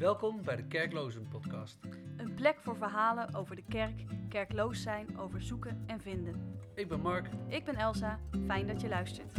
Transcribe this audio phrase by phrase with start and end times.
[0.00, 1.78] Welkom bij de Kerklozen Podcast.
[2.16, 6.58] Een plek voor verhalen over de kerk, kerkloos zijn, over zoeken en vinden.
[6.74, 7.28] Ik ben Mark.
[7.48, 9.32] Ik ben Elsa, fijn dat je luistert.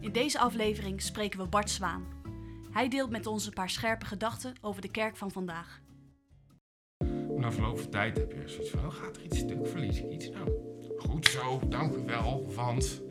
[0.00, 2.06] In deze aflevering spreken we Bart Zwaan.
[2.70, 5.80] Hij deelt met ons een paar scherpe gedachten over de kerk van vandaag.
[7.36, 10.10] Na verloop van tijd heb je zoiets van, oh, gaat er iets stuk, verlies ik
[10.10, 10.30] iets?
[10.30, 10.50] Nou,
[10.96, 13.09] goed zo, dank u wel, want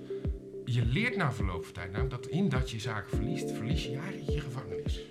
[0.74, 3.90] je leert na verloop van tijd namelijk dat in dat je zaken verliest, verlies je
[3.90, 5.02] jaren in je gevangenis.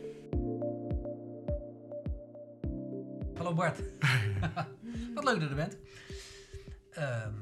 [3.34, 3.78] Hallo Bart.
[5.14, 5.76] wat leuk dat je er bent.
[6.90, 7.34] Ehm,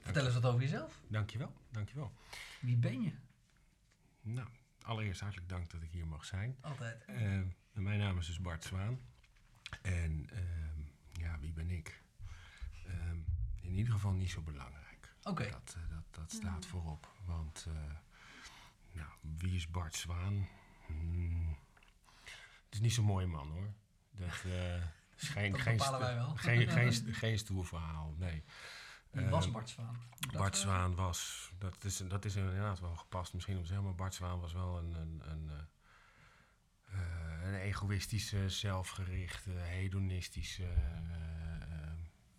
[0.00, 1.00] vertel eens wat over jezelf.
[1.08, 2.12] Dankjewel, dankjewel.
[2.60, 3.12] Wie ben je?
[4.20, 4.48] Nou,
[4.82, 6.56] allereerst hartelijk dank dat ik hier mag zijn.
[6.60, 7.04] Altijd.
[7.04, 7.40] Eh,
[7.72, 9.00] mijn naam is dus Bart Zwaan.
[9.82, 10.80] En ehm,
[11.12, 12.02] ja, wie ben ik?
[12.86, 13.18] Ehm,
[13.60, 14.85] in ieder geval niet zo belangrijk.
[15.26, 15.50] Oké.
[15.50, 17.08] Dat, eh, dat, dat staat voorop.
[17.24, 17.94] Want, eh,
[18.92, 20.48] nou, wie is Bart Zwaan?
[20.86, 21.56] Hmm,
[22.64, 23.72] het is niet zo'n mooie man hoor.
[24.10, 24.74] Dat eh,
[25.20, 26.34] is geen, Dat geen, bepalen wij wel.
[26.36, 28.44] geen, geen, geen stoer verhaal, nee.
[29.10, 29.96] Wie was Ehm, Bart Zwaan?
[30.18, 33.66] Dat, Bart eh, Zwaan was, dat is, dat is inderdaad wel gepast misschien om te
[33.66, 40.64] zeggen, maar Bart Zwaan was wel een, een, een, eh, eh, een egoïstische, zelfgerichte, hedonistische,
[40.64, 41.92] eh, eh,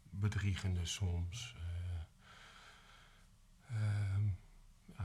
[0.09, 1.55] bedriegende soms.
[1.57, 1.65] eh,
[3.75, 4.27] ehm,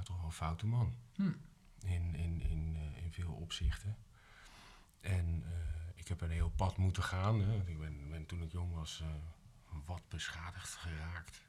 [0.02, 1.32] ja, toch wel een foute man hm.
[1.80, 3.96] in, in, in, eh, in veel opzichten.
[5.00, 5.50] En eh,
[5.94, 7.40] ik heb een heel pad moeten gaan.
[7.40, 7.56] Hè.
[7.66, 9.08] Ik ben, ben toen ik jong was eh,
[9.84, 11.42] wat beschadigd geraakt.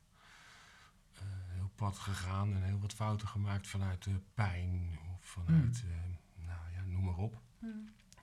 [1.13, 6.45] Eh, heel pad gegaan en heel wat fouten gemaakt vanuit de pijn of vanuit, eh,
[6.45, 7.41] nou ja, noem maar op.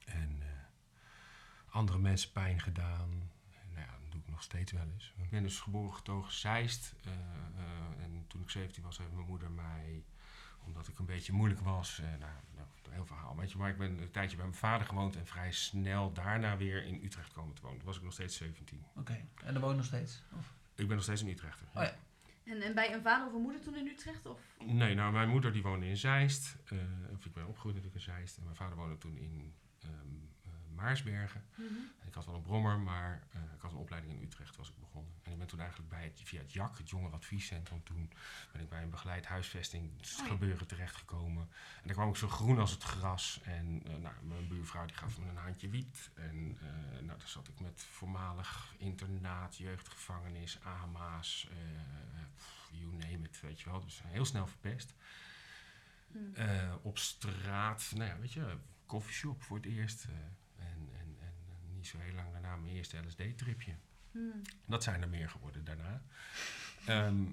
[0.05, 0.49] En eh,
[1.71, 3.11] andere mensen pijn gedaan.
[3.53, 5.15] En, nou ja, dat doe ik nog steeds wel eens.
[5.17, 6.95] Ik ben dus geboren getogen Zeist.
[7.05, 10.05] eh, eh, en toen ik 17 was, heeft mijn moeder mij
[10.65, 11.99] omdat ik een beetje moeilijk was.
[12.01, 13.37] eh, nou, nou, een heel verhaal.
[13.37, 16.57] Weet je, maar ik ben een tijdje bij mijn vader gewoond en vrij snel daarna
[16.57, 17.77] weer in Utrecht komen te wonen.
[17.79, 18.85] Toen was ik nog steeds 17.
[18.97, 19.25] Oké.
[19.45, 20.23] En daar woon je nog steeds?
[20.37, 20.53] Of?
[20.75, 21.67] Ik ben nog steeds een Utrechter.
[21.75, 21.95] Oh ja.
[22.45, 24.27] En, en bij een vader of een moeder toen in Utrecht?
[24.27, 24.41] Of?
[24.65, 26.57] Nee, nou, mijn moeder die woonde in Zeist.
[26.65, 26.79] eh,
[27.13, 28.37] of ik ben opgegroeid natuurlijk in Zeist.
[28.37, 29.91] En mijn vader woonde toen in ehm,
[30.81, 31.45] Maarsbergen.
[32.01, 34.69] En ik had wel een brommer, maar eh, ik had een opleiding in Utrecht was
[34.69, 35.13] ik begonnen.
[35.23, 38.11] En ik ben toen eigenlijk bij het, via het JAK, het Jongerenadviescentrum, toen
[38.53, 41.43] ben ik bij een begeleid huisvestingsgebeuren terechtgekomen.
[41.77, 43.41] En daar kwam ik zo groen als het gras.
[43.43, 46.11] En eh, nou, mijn buurvrouw die gaf me een handje wiet.
[46.15, 51.49] En eh, nou, daar zat ik met voormalig internaat, jeugdgevangenis, AMA's,
[52.71, 53.81] you name it, weet je wel.
[53.81, 54.95] Dus heel snel verpest.
[56.35, 58.57] Eh, op straat, nou ja, weet je,
[58.91, 60.05] koffieshop voor het eerst.
[60.05, 60.11] eh,
[60.67, 61.35] en, en, en
[61.75, 63.75] niet zo heel lang daarna mijn eerste LSD-tripje.
[64.67, 66.03] Dat zijn er meer geworden daarna.
[66.87, 67.25] Ehm,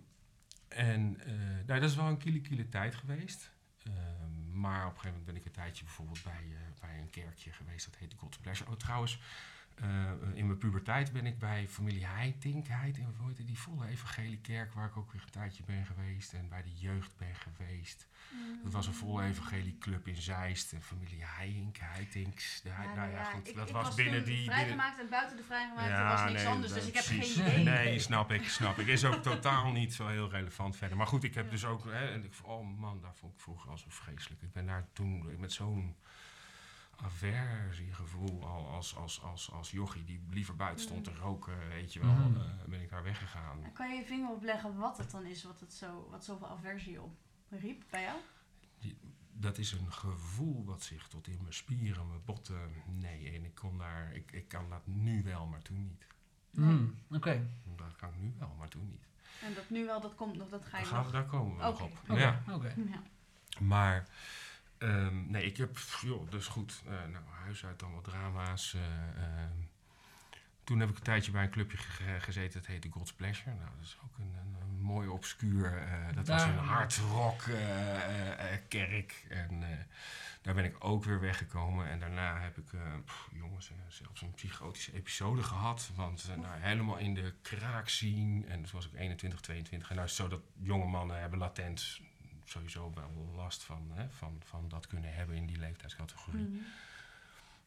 [0.67, 1.33] en eh,
[1.65, 3.51] nou, dat is wel een kiele kiele tijd geweest.
[3.83, 7.09] Ehm, maar op een gegeven moment ben ik een tijdje bijvoorbeeld bij, eh, bij een
[7.09, 7.85] kerkje geweest.
[7.85, 8.69] Dat heette God's Pleasure.
[8.71, 9.19] Oh, trouwens,
[10.33, 14.73] in mijn puberteit ben ik bij familie Heitink, Heid, hoe heet die volle evangelie kerk
[14.73, 16.33] waar ik ook weer een tijdje ben geweest.
[16.33, 18.07] En bij de jeugd ben geweest.
[18.63, 20.73] Dat was een volle evangelie club in Zeist.
[20.73, 22.61] En familie Heitink, Heitinks.
[22.61, 24.35] De, Hei- nou ja, goed, dat was binnen die...
[24.35, 26.73] binnen- Vrijgemaakt en buiten de vrijgemaakte was niks nee, anders.
[26.73, 27.35] Dus ik heb precies.
[27.35, 27.63] geen idee.
[27.63, 28.87] Nee, snap ik, snap ik.
[28.87, 30.97] Is ook totaal niet zo heel relevant verder.
[30.97, 31.85] Maar goed, ik heb dus ook...
[31.85, 34.41] Hè, en ik, oh man, daar vond ik vroeger al zo vreselijk.
[34.41, 35.95] Ik ben daar toen met zo'n
[37.01, 41.99] aversiegevoel al als, als, als, als jochie die liever buiten stond te roken, weet je
[41.99, 42.35] wel, Mhm.
[42.39, 43.63] eh, ben ik daar weggegaan.
[43.63, 46.47] En Kan je je vinger opleggen wat het dan is, wat, het zo, wat zoveel
[46.49, 47.15] aversie op
[47.49, 48.17] riep bij jou?
[49.39, 53.55] Dat is een gevoel wat zich tot in mijn spieren, mijn botten, nee, en ik
[53.55, 56.07] kon daar, ik, ik kan dat nu wel, maar toen niet.
[56.51, 56.85] Hm,
[57.15, 57.47] Oké.
[57.75, 59.05] Dat kan ik nu wel, maar toen niet.
[59.43, 61.11] En dat nu wel, dat komt nog, dat ga Daar, je nog...
[61.11, 61.91] daar komen we nog op.
[62.09, 62.19] Oké.
[62.19, 62.41] Ja.
[62.51, 62.73] Oké.
[62.77, 63.01] Ja.
[63.59, 64.07] Maar
[64.77, 68.73] ehm, nee, ik heb, joh, dus goed, eh, nou, huis uit dan wat drama's.
[68.73, 69.51] eh, ehm.
[70.63, 73.49] toen heb ik een tijdje bij een clubje ge- gezeten, dat heette God's Pleasure.
[73.55, 77.43] Nou, dat is ook een, een, mooi obscuur, eh, dat was een hard rock
[78.67, 79.25] kerk.
[79.29, 79.63] En
[80.41, 81.87] daar ben ik ook weer weggekomen.
[81.89, 82.65] En daarna heb ik,
[83.05, 85.91] pff, jongens, zelfs een psychotische episode gehad.
[85.95, 88.45] Want nou, helemaal in de kraak zien.
[88.47, 89.89] En toen was ik 21, 22.
[89.89, 91.99] En nou is het zo dat jonge mannen hebben latent
[92.49, 96.61] sowieso wel last van, hè, van, van dat kunnen hebben in die leeftijdscategorie.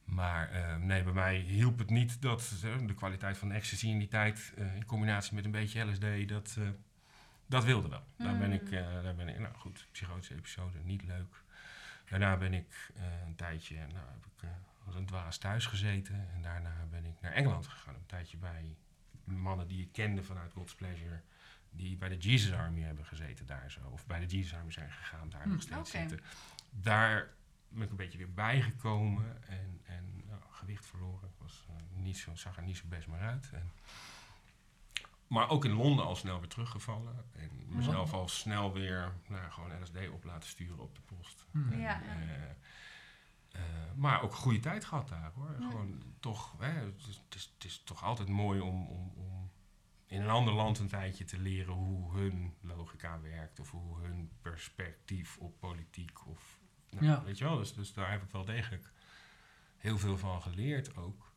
[0.05, 3.99] Maar eh, nee, bij mij hielp het niet dat eh, de kwaliteit van ecstasy in
[3.99, 6.59] die tijd, eh, in combinatie met een beetje LSD, dat,
[7.47, 8.05] dat wilde wel.
[8.17, 11.43] Daar ben ik, eh, daar ben ik, nou goed, psychotische episode, niet leuk.
[12.09, 12.93] Daarna ben ik
[13.27, 14.49] een tijdje, nou heb ik
[14.87, 16.29] als een dwaas thuis gezeten.
[16.35, 17.95] En daarna ben ik naar Engeland gegaan.
[17.95, 18.77] Een tijdje bij
[19.25, 21.21] mannen die ik kende vanuit God's Pleasure.
[21.71, 23.81] Die bij de Jesus Army hebben gezeten daar zo.
[23.91, 25.49] Of bij de Jesus Army zijn gegaan, daar Hm.
[25.49, 26.21] nog steeds zitten.
[26.71, 27.29] Daar
[27.69, 31.29] ben ik een beetje weer bijgekomen en, en nou, gewicht verloren.
[31.29, 33.51] Ik was, eh, niet zo, zag er niet zo best meer uit.
[33.53, 33.71] En,
[35.27, 37.25] maar ook in Londen al snel weer teruggevallen.
[37.33, 41.45] En mezelf al snel weer nou, gewoon LSD op laten sturen op de post.
[41.51, 41.73] Hm.
[41.73, 42.51] En, Ja, eh,
[43.53, 43.63] eh,
[43.95, 45.57] maar ook een goede tijd gehad daar hoor.
[45.61, 45.69] Ja.
[45.71, 49.40] Gewoon toch, hè, het, is, het, is, het is toch altijd mooi om, om, om
[50.11, 53.61] in een ander land een tijdje te leren hoe hun logica werkt.
[53.61, 56.27] Of hoe hun perspectief op politiek.
[56.29, 56.59] Of,
[56.91, 57.23] nou, Ja.
[57.25, 58.93] Weet je wel, dus, dus daar heb ik wel degelijk
[59.77, 61.33] heel veel van geleerd ook.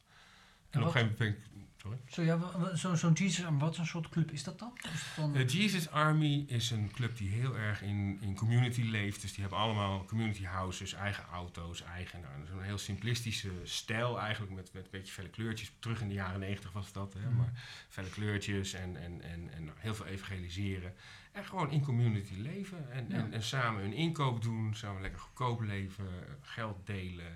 [0.69, 1.27] En op wat- een gegeven moment ben
[1.61, 1.67] ik...
[2.07, 4.77] Zo, ja, wa- zo- zo'n Jesus, Army, wat voor soort club is dat dan?
[4.83, 8.81] Is het dan De Jesus Army is een club die heel erg in, in community
[8.81, 9.21] leeft.
[9.21, 12.19] Dus die hebben allemaal community houses, eigen auto's, eigen...
[12.21, 15.71] Nou, een heel simplistische stijl eigenlijk met, met een beetje felle kleurtjes.
[15.79, 17.35] Terug in de jaren negentig was dat, hè, Mhm.
[17.37, 17.51] maar
[17.89, 20.93] felle kleurtjes en, en, en, en heel veel evangeliseren.
[21.31, 23.15] En gewoon in community leven en, Ja.
[23.15, 26.07] en, en samen hun inkoop doen, samen lekker goedkoop leven,
[26.41, 27.35] geld delen.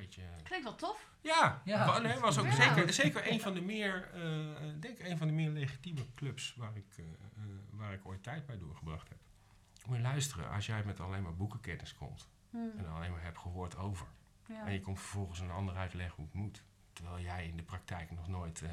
[0.00, 0.22] Beetje...
[0.42, 1.10] Klinkt wel tof.
[1.20, 1.86] Ja, Ja.
[1.86, 2.52] wa- nee, was ook Ja.
[2.74, 6.54] zeker, zeker een van de meer, eh, eh, denk een van de meer legitieme clubs
[6.56, 9.18] waar ik, eh, eh, waar ik ooit tijd bij doorgebracht heb.
[9.86, 12.56] Moet je luisteren, als jij met alleen maar boekenkennis komt Hm.
[12.76, 14.06] en alleen maar hebt gehoord over,
[14.46, 14.66] Ja.
[14.66, 16.62] en je komt vervolgens een ander uitleggen hoe het moet,
[16.92, 18.70] terwijl jij in de praktijk nog nooit eh,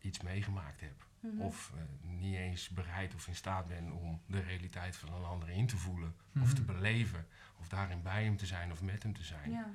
[0.00, 1.04] iets meegemaakt hebt.
[1.20, 1.40] Mhm.
[1.40, 5.48] Of eh, niet eens bereid of in staat bent om de realiteit van een ander
[5.48, 6.54] in te voelen, of Mhm.
[6.54, 7.26] te beleven,
[7.58, 9.70] of daarin bij hem te zijn of met hem te zijn Ja.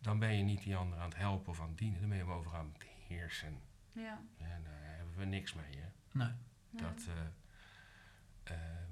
[0.00, 2.00] Dan ben je niet die ander aan het helpen of aan het dienen.
[2.00, 3.58] Dan ben je hem over aan het heersen.
[3.92, 4.20] Ja.
[4.38, 5.76] En daar hebben we niks mee.
[5.78, 5.88] Hè?
[6.12, 6.30] Nee.
[6.70, 8.90] Dat, eh, ehm,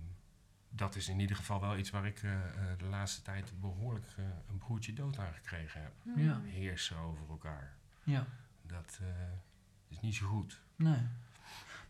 [0.69, 4.07] dat is in ieder geval wel iets waar ik eh, eh, de laatste tijd behoorlijk
[4.17, 5.93] eh, een broertje dood aan gekregen heb.
[6.03, 6.21] Hm.
[6.21, 6.41] Ja.
[6.45, 7.75] Heersen over elkaar.
[8.05, 8.27] Ja,
[8.63, 9.07] Dat eh,
[9.89, 10.61] is niet zo goed.
[10.77, 11.01] nee.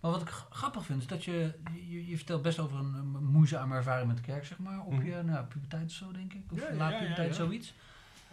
[0.00, 3.24] Maar wat ik grappig vind, is dat je, je, je vertelt best over een, een
[3.24, 5.04] moeizame ervaring met de kerk, zeg maar, op Mhm.
[5.06, 6.52] je nou, puberteit of zo, denk ik.
[6.52, 7.34] Of Ja, laat ja, puberteit, ja.
[7.34, 7.74] zoiets.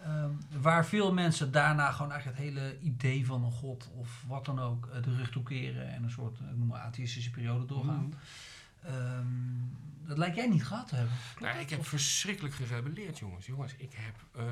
[0.04, 0.30] Ehm,
[0.60, 4.58] waar veel mensen daarna gewoon eigenlijk het hele idee van een god of wat dan
[4.58, 8.06] ook eh, de rug toekeren en een soort, eh, ik noem maar, atheïstische periode doorgaan.
[8.06, 8.92] Mhm.
[8.94, 9.26] Ehm,
[10.06, 11.14] dat lijkt jij niet gehad te hebben.
[11.40, 13.46] Nou, ik heb Of- verschrikkelijk gerebelleerd, jongens.
[13.46, 14.44] Jongens, ik heb eh,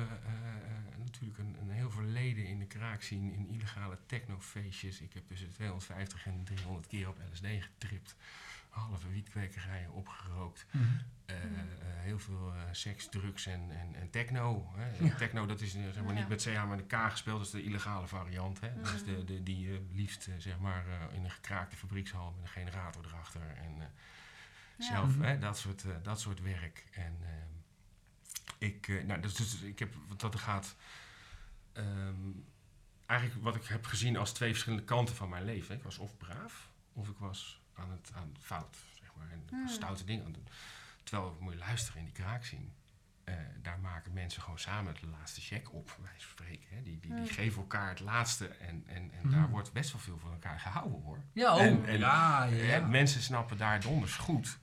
[1.03, 5.01] natuurlijk een, een heel verleden in de kraak zien in illegale technofeestjes.
[5.01, 8.15] Ik heb tussen 250 en 300 keer op LSD getript.
[8.73, 10.65] Halve wietkweekerijen opgerookt.
[10.71, 10.83] Mhm.
[11.25, 11.49] Eh, eh,
[11.79, 14.71] heel veel eh, seks, drugs en, en, en techno.
[14.75, 15.05] Hè.
[15.05, 15.15] Ja.
[15.15, 16.19] Techno, dat is zeg maar Ja.
[16.19, 17.37] niet met CH, maar de K gespeeld.
[17.37, 18.59] Dat is de illegale variant.
[18.59, 18.81] Hè.
[18.81, 22.41] Dat is de, de, die je liefst zeg maar, eh, in een gekraakte fabriekshal met
[22.41, 23.41] een generator erachter.
[23.41, 23.87] En eh,
[24.77, 24.85] Ja.
[24.85, 25.21] zelf, Mhm.
[25.23, 26.85] hè, dat, soort, dat soort werk.
[26.91, 27.51] En ehm,
[28.57, 30.75] ik, nou, dus, dus ik heb wat dat er gaat.
[31.73, 32.15] ehm,
[33.05, 35.75] eigenlijk wat ik heb gezien als twee verschillende kanten van mijn leven.
[35.75, 39.27] Ik was of braaf, of ik was aan het, aan het fout, zeg maar.
[39.31, 39.67] En Hmm.
[39.67, 40.47] stoute dingen aan het doen.
[41.03, 42.73] Terwijl, moet je luisteren in die kraak zien.
[43.23, 46.67] eh, daar maken mensen gewoon samen de laatste check op, van spreken.
[46.75, 46.81] Hè.
[46.81, 47.27] Die, die, die Hmm.
[47.27, 49.29] geven elkaar het laatste en, en, en Mhm.
[49.29, 51.23] daar wordt best wel veel van elkaar gehouden hoor.
[51.33, 52.79] Ja, oh, En- en- ja, ja.
[52.87, 54.59] Mensen snappen daar donders goed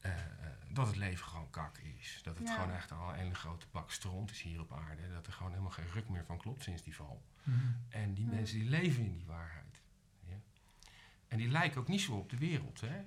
[0.00, 0.18] eh, eh,
[0.68, 2.20] dat het leven gewoon kak is.
[2.22, 2.54] Dat het Ja.
[2.54, 5.12] gewoon echt al een hele grote bak stront is hier op aarde.
[5.12, 7.22] Dat er gewoon helemaal geen ruk meer van klopt sinds die val.
[7.88, 9.61] En die mensen die leven in die waarheid.
[11.32, 12.80] En die lijken ook niet zo op de wereld.
[12.80, 13.02] Hè?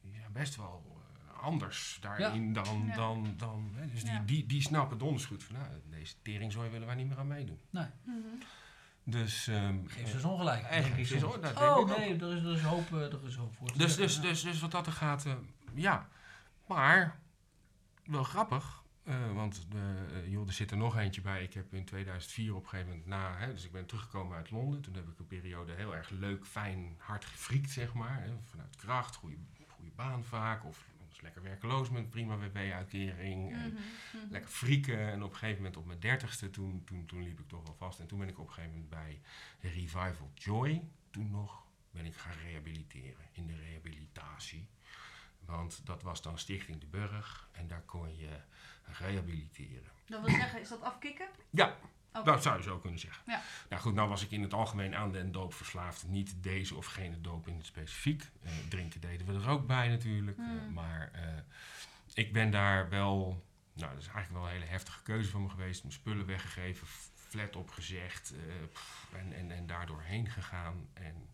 [0.00, 2.84] Die zijn best wel eh, anders daarin dan...
[2.86, 2.94] Ja.
[2.94, 3.86] dan, dan hè?
[3.86, 5.54] Dus die, die, die snappen donders goed van...
[5.54, 7.60] Nou, deze teringzooi willen wij niet meer aan meedoen.
[7.70, 8.16] Nee, Mhm.
[9.04, 9.46] Dus...
[9.46, 10.62] ehm, geef ze eens ongelijk.
[10.62, 11.22] eh, soms.
[11.22, 11.96] hoor, dat denk Oh ook.
[11.96, 13.78] nee, er is, er is hoop, eh, er is hoop voor.
[13.78, 15.32] Dus, dus, dus, dus wat dat er gaat, eh,
[15.74, 16.08] ja.
[16.66, 17.18] Maar,
[18.04, 21.42] wel grappig, eh, want de, eh, joh, er zit er nog eentje bij.
[21.42, 24.50] Ik heb in 2004 op een gegeven moment na, hè, dus ik ben teruggekomen uit
[24.50, 24.80] Londen.
[24.80, 28.22] Toen heb ik een periode heel erg leuk, fijn, hard gefriekt, zeg maar.
[28.22, 29.36] Hè, vanuit kracht, goede,
[29.68, 30.64] goede baan vaak.
[30.64, 33.52] Of was lekker werkeloos met een prima WB-uitkering.
[33.52, 33.80] en Mhm.
[34.16, 34.30] Mhm.
[34.32, 34.98] Lekker frieken.
[34.98, 37.74] En op een gegeven moment op mijn dertigste, toen, toen, toen liep ik toch wel
[37.74, 38.00] vast.
[38.00, 39.20] En toen ben ik op een gegeven moment bij
[39.60, 43.24] Revival Joy, toen nog, ben ik gaan rehabiliteren.
[43.32, 44.68] In de rehabilitatie.
[45.44, 47.48] Want dat was dan Stichting de Burg.
[47.52, 48.40] En daar kon je
[48.92, 49.90] rehabiliteren.
[50.06, 51.28] Dat wil zeggen, is dat afkicken?
[51.50, 51.76] Ja,
[52.24, 53.22] dat zou je zo kunnen zeggen.
[53.26, 53.42] Ja.
[53.68, 56.06] Nou goed, nou was ik in het algemeen aan den doop verslaafd.
[56.06, 58.22] Niet deze of gene doop in het specifiek.
[58.42, 60.38] Eh, drinken deden we er ook bij natuurlijk.
[60.38, 60.72] Eh, Hmm.
[60.72, 61.22] maar eh,
[62.14, 63.46] ik ben daar wel...
[63.72, 65.82] Nou, dat is eigenlijk wel een hele heftige keuze van me geweest.
[65.82, 68.32] Mijn spullen weggegeven, flat opgezegd.
[68.32, 70.88] eh, pff, en, en, en daardoor heen gegaan.
[70.92, 71.28] En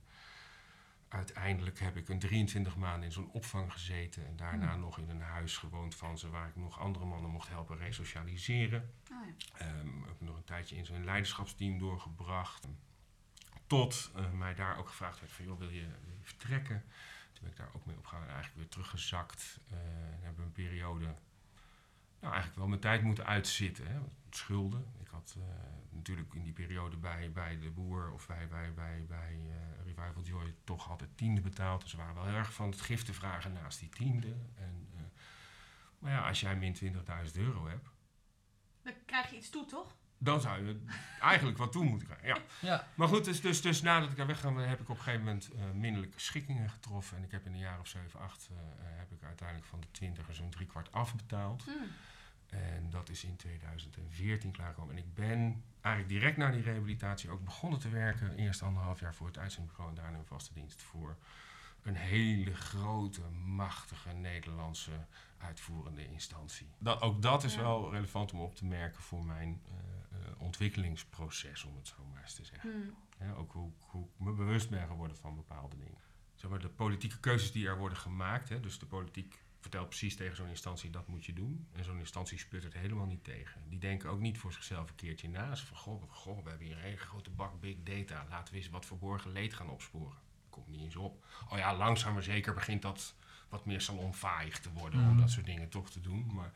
[1.15, 4.27] uiteindelijk heb ik een 23 maanden in zo'n opvang gezeten.
[4.27, 4.81] En daarna Hmm.
[4.81, 6.31] nog in een huis gewoond van ze...
[6.31, 8.95] waar ik nog andere mannen mocht helpen resocialiseren.
[9.13, 9.59] Oh, ja.
[9.59, 12.69] Ehm, heb nog een tijdje in zo'n leiderschapsteam doorgebracht.
[13.67, 16.85] Tot eh, mij daar ook gevraagd werd van, joh, wil je, wil je vertrekken?
[17.33, 19.61] Toen ben ik daar ook mee opgehouden en eigenlijk weer teruggezakt.
[19.71, 19.77] eh
[20.15, 21.05] en hebben een periode,
[22.21, 23.87] nou eigenlijk wel mijn tijd moeten uitzitten.
[23.87, 23.99] Hè,
[24.31, 24.87] schulden.
[25.33, 25.43] Eh,
[25.91, 30.23] natuurlijk in die periode bij, bij de boer of bij, bij, bij, bij eh, Revival
[30.23, 31.81] Joy toch altijd tiende betaald.
[31.81, 34.35] Dus ze waren wel heel erg van het gif te vragen naast die tiende.
[34.55, 35.01] En, eh,
[35.99, 37.89] maar ja, als jij min 20.000 euro hebt,
[38.83, 39.97] Dan krijg je iets toe, toch?
[40.25, 40.85] dan zou je
[41.21, 42.29] eigenlijk wat toe moeten krijgen.
[42.29, 42.69] Ja.
[42.69, 42.87] Ja.
[42.95, 45.51] Maar goed, dus, dus, dus nadat ik daar wegga, heb ik op een gegeven moment
[45.51, 47.17] eh minderlijke schikkingen getroffen.
[47.17, 49.81] En ik heb in een jaar of 7, 8 eh, eh, heb ik uiteindelijk van
[49.81, 51.65] de 20 er zo'n drie kwart afbetaald.
[51.65, 51.87] Hmm.
[52.55, 54.97] En dat is in 2014 klaargekomen.
[54.97, 58.37] En ik ben eigenlijk direct na die rehabilitatie ook begonnen te werken.
[58.37, 61.17] Eerst anderhalf jaar voor het uitzendbureau en daarna een vaste dienst voor
[61.83, 65.07] een hele grote, machtige Nederlandse
[65.39, 66.69] uitvoerende instantie.
[66.79, 67.61] Dat, ook dat is Ja.
[67.61, 69.73] wel relevant om op te merken voor mijn eh,
[70.19, 72.71] eh, ontwikkelingsproces, om het zo maar eens te zeggen.
[72.71, 72.95] Hmm.
[73.19, 75.99] Ja, ook hoe, hoe ik me bewust ben geworden van bepaalde dingen.
[76.35, 80.17] Zeg maar, de politieke keuzes die er worden gemaakt, hè, dus de politiek vertelt precies
[80.17, 81.67] tegen zo'n instantie dat moet je doen.
[81.73, 83.61] En zo'n instantie sputtert helemaal niet tegen.
[83.69, 85.55] Die denken ook niet voor zichzelf een keertje na.
[85.55, 88.27] Ze van, goh, goh, we hebben hier een hele grote bak big data.
[88.29, 90.19] Laten we eens wat verborgen leed gaan opsporen.
[90.51, 91.25] Komt niet eens op.
[91.49, 93.15] Oh ja, langzaam maar zeker begint dat
[93.49, 95.17] wat meer salonvaag te worden om Mhm.
[95.21, 96.35] dat soort dingen toch te doen.
[96.35, 96.53] Maar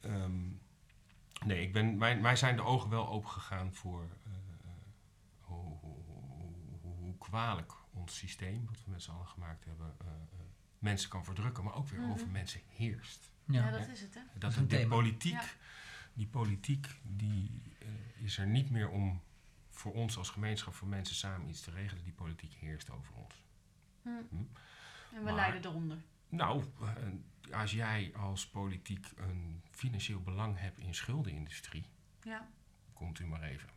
[0.00, 0.46] ehm,
[1.44, 4.70] nee, ik ben, mij, mij zijn de ogen wel open gegaan voor eh, eh,
[5.40, 9.94] hoe, hoe, hoe, hoe- hoe kwalijk ons systeem, wat we met z'n allen gemaakt hebben,
[9.98, 10.06] eh,
[10.78, 12.10] mensen kan verdrukken, maar ook weer Mhm.
[12.10, 13.30] over mensen heerst.
[13.44, 13.70] Ja, Ja.
[13.78, 14.20] dat is het, hè?
[14.38, 14.94] Dat is een die thema.
[14.94, 15.44] politiek, Ja.
[16.14, 19.22] die politiek die, eh, is er niet meer om
[19.70, 22.02] voor ons als gemeenschap, voor mensen samen iets te regelen.
[22.04, 23.34] Die politiek heerst over ons.
[24.02, 24.26] Hmm.
[24.30, 24.36] Hm.
[24.36, 24.46] En
[25.12, 25.98] we Maar- lijden eronder.
[26.28, 31.84] Nou, eh, als jij als politiek een financieel belang hebt in schuldenindustrie,
[32.22, 32.48] Ja.
[32.92, 33.68] komt u maar even.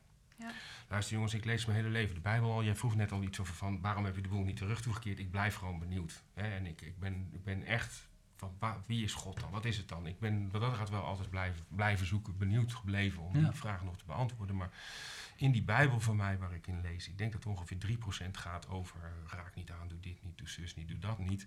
[0.41, 0.51] Ja.
[0.89, 2.63] Luister jongens, ik lees mijn hele leven de Bijbel al.
[2.63, 5.19] Jij vroeg net al iets over van waarom heb je de boel niet terug toegekeerd.
[5.19, 6.23] Ik blijf gewoon benieuwd.
[6.33, 6.55] Hè?
[6.55, 9.51] En ik, ik, ben, ik ben echt van wie is God dan?
[9.51, 10.07] Wat is het dan?
[10.07, 13.43] Ik ben wat dat gaat wel altijd blijven, blijven zoeken, benieuwd gebleven om Ja.
[13.49, 14.55] die vragen nog te beantwoorden.
[14.55, 14.69] Maar
[15.35, 18.67] in die Bijbel van mij waar ik in lees, ik denk dat ongeveer 3% gaat
[18.69, 21.45] over raak niet aan, doe dit niet, doe zus niet, doe dat niet.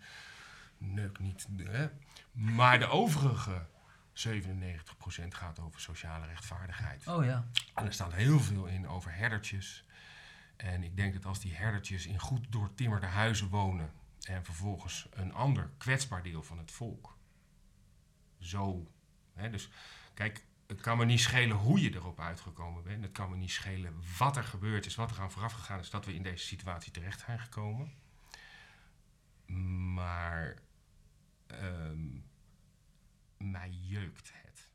[0.78, 1.46] Neuk niet.
[1.62, 1.88] Hè?
[2.32, 3.66] Maar de overige
[4.14, 7.06] 97% gaat over sociale rechtvaardigheid.
[7.06, 7.47] Oh ja.
[7.75, 9.85] En er staat heel veel in over herdertjes.
[10.56, 13.92] En ik denk dat als die herdertjes in goed doortimmerde huizen wonen
[14.23, 17.16] en vervolgens een ander kwetsbaar deel van het volk
[18.44, 18.90] zo.
[19.33, 19.68] Hè, dus
[20.14, 23.02] kijk, het kan me niet schelen hoe je erop uitgekomen bent.
[23.02, 25.90] Het kan me niet schelen wat er gebeurd is, wat er aan vooraf gegaan is,
[25.90, 27.92] dat we in deze situatie terecht zijn gekomen.
[29.94, 30.56] Maar
[31.47, 32.06] ehm,
[33.44, 34.68] mij jeukt het.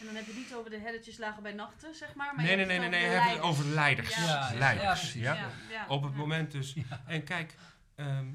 [0.00, 2.34] En dan heb je het niet over de herdertjes lagen bij nachten, zeg maar.
[2.34, 3.00] maar Nee, nee, nee, nee, nee.
[3.34, 4.08] Je over het leiders.
[4.08, 4.16] over leiders.
[4.16, 5.00] Ja, ja, leiders.
[5.00, 5.22] precies.
[5.22, 5.34] ja.
[5.34, 6.18] Ja, ja, Op het ja.
[6.18, 6.76] moment dus.
[7.06, 7.54] En kijk,
[7.94, 8.26] ehm,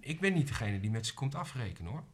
[0.00, 2.04] ik ben niet degene die met ze komt afrekenen hoor.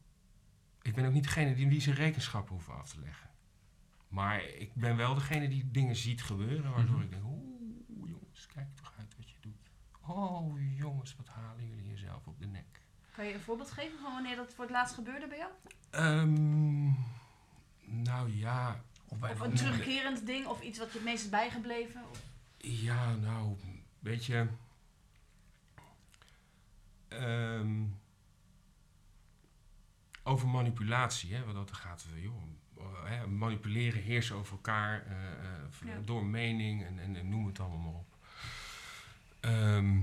[0.81, 3.29] Ik ben ook niet degene die wie zijn rekenschap hoeven af te leggen.
[4.07, 7.03] Maar ik ben wel degene die dingen ziet gebeuren, waardoor Mhm.
[7.03, 9.71] ik denk, oeh jongens, kijk toch uit wat je doet.
[10.01, 12.81] Oh jongens, wat halen jullie jezelf op de nek.
[13.15, 15.51] Kan je een voorbeeld geven van wanneer dat voor het laatst gebeurde bij jou?
[15.89, 16.83] Ehm,
[18.03, 21.29] nou ja, Of bij Of een terugkerend ding, of iets wat je het meest is
[21.29, 22.01] bijgebleven?
[22.09, 22.21] Of-
[22.57, 23.55] Ja, nou,
[23.99, 24.47] weet je.
[27.07, 27.83] ehm,
[30.23, 32.41] over manipulatie, hè, want dat gaat, eh, joh,
[32.77, 35.99] eh, hè, manipuleren, heersen over elkaar, eh, Ja.
[36.05, 38.15] door mening en, en, en noem het allemaal maar op.
[39.39, 40.01] Ehm,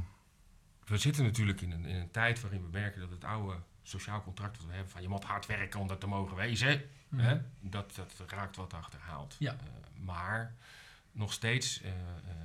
[0.85, 4.23] we zitten natuurlijk in een, in een tijd waarin we merken dat het oude sociaal
[4.23, 7.23] contract dat we hebben van je moet hard werken om dat te mogen wezen, Mhm.
[7.25, 7.41] Hè?
[7.61, 9.37] Dat, dat raakt wat achterhaald.
[9.39, 9.53] Ja.
[9.53, 9.59] Eh,
[10.05, 10.55] maar
[11.13, 11.97] nog steeds eh, eh,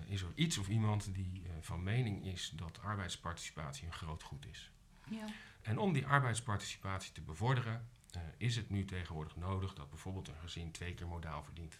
[0.07, 4.45] is er iets of iemand die eh, van mening is dat arbeidsparticipatie een groot goed
[4.45, 4.71] is.
[5.09, 5.25] Ja.
[5.61, 10.39] En om die arbeidsparticipatie te bevorderen, eh, is het nu tegenwoordig nodig dat bijvoorbeeld een
[10.41, 11.79] gezin twee keer modaal verdient.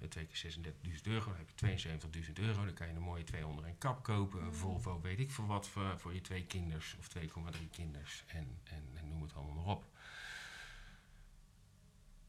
[0.00, 2.64] Met twee keer 36.000 euro, dan heb je 72.000 euro.
[2.64, 4.54] Dan kan je een mooie 200 en kap kopen, een Mm.
[4.54, 8.88] Volvo, weet ik voor wat, voor, voor je twee kinders of 2,3 kinders en, en,
[8.94, 9.86] en noem het allemaal maar op.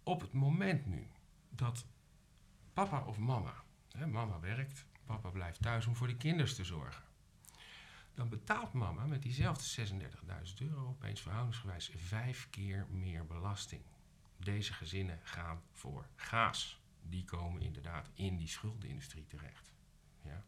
[0.04, 1.08] Op het moment nu
[1.50, 1.86] dat
[2.74, 7.04] papa of mama, hè, mama werkt, papa blijft thuis om voor de kinders te zorgen.
[8.14, 13.82] Dan betaalt mama met diezelfde 36.000 euro opeens verhoudingsgewijs vijf keer meer belasting.
[14.38, 16.80] Deze gezinnen gaan voor gaas.
[17.10, 19.74] Die komen inderdaad in die schuldenindustrie terecht.
[20.24, 20.44] Ja?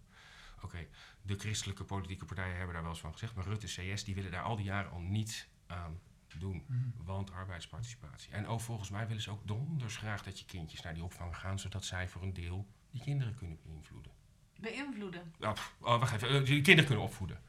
[0.61, 0.87] Oké,
[1.21, 4.31] de christelijke politieke partijen hebben daar wel eens van gezegd, maar Rutte CS die willen
[4.31, 5.99] daar al die jaren al niets aan
[6.37, 6.65] doen.
[6.67, 7.05] Mhm.
[7.05, 8.31] Want arbeidsparticipatie.
[8.31, 11.37] En ook volgens mij willen ze ook donders graag dat je kindjes naar die opvang
[11.37, 14.11] gaan, zodat zij voor een deel die kinderen kunnen beïnvloeden.
[14.59, 15.33] Beïnvloeden.
[15.39, 17.41] Oh, pff, oh, wacht even, eh, die kinderen kunnen opvoeden.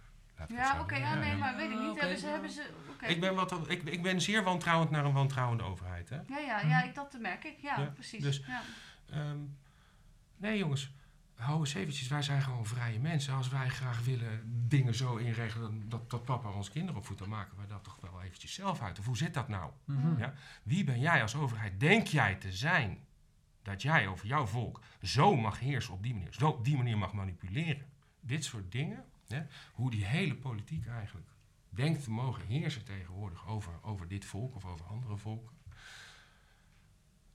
[0.48, 1.36] Ja, oké, ja, nee, ja.
[1.36, 2.00] maar weet ik niet.
[2.00, 3.06] Hebben ze, hebben ze, oké.
[3.06, 6.08] Ik, ben wat, ik, ik ben zeer wantrouwend naar een wantrouwende overheid.
[6.08, 6.16] Hè?
[6.16, 7.58] Ja, ja, ja, ik, dat merk ik.
[7.60, 8.22] Ja, Ja, precies.
[8.22, 8.62] dus- ja.
[9.10, 9.38] Ehm,
[10.36, 10.92] nee jongens,
[11.34, 12.08] hou eens eventjes.
[12.08, 13.34] Wij zijn gewoon vrije mensen.
[13.34, 17.58] Als wij graag willen dingen zo inregelen dat, dat papa onze kinderen opvoedt, dan maken
[17.58, 18.98] we dat toch wel eventjes zelf uit.
[18.98, 19.72] Of hoe zit dat nou?
[19.84, 20.18] Mhm.
[20.18, 20.34] Ja.
[20.62, 21.80] Wie ben jij als overheid?
[21.80, 23.06] Denk jij te zijn
[23.62, 26.32] dat jij over jouw volk zo mag heersen op die manier?
[26.32, 27.86] Zo op die manier mag manipuleren?
[28.20, 31.28] Dit soort dingen, hè, hoe die hele politiek eigenlijk
[31.70, 35.56] denkt te mogen heersen tegenwoordig over, over dit volk of over andere volken.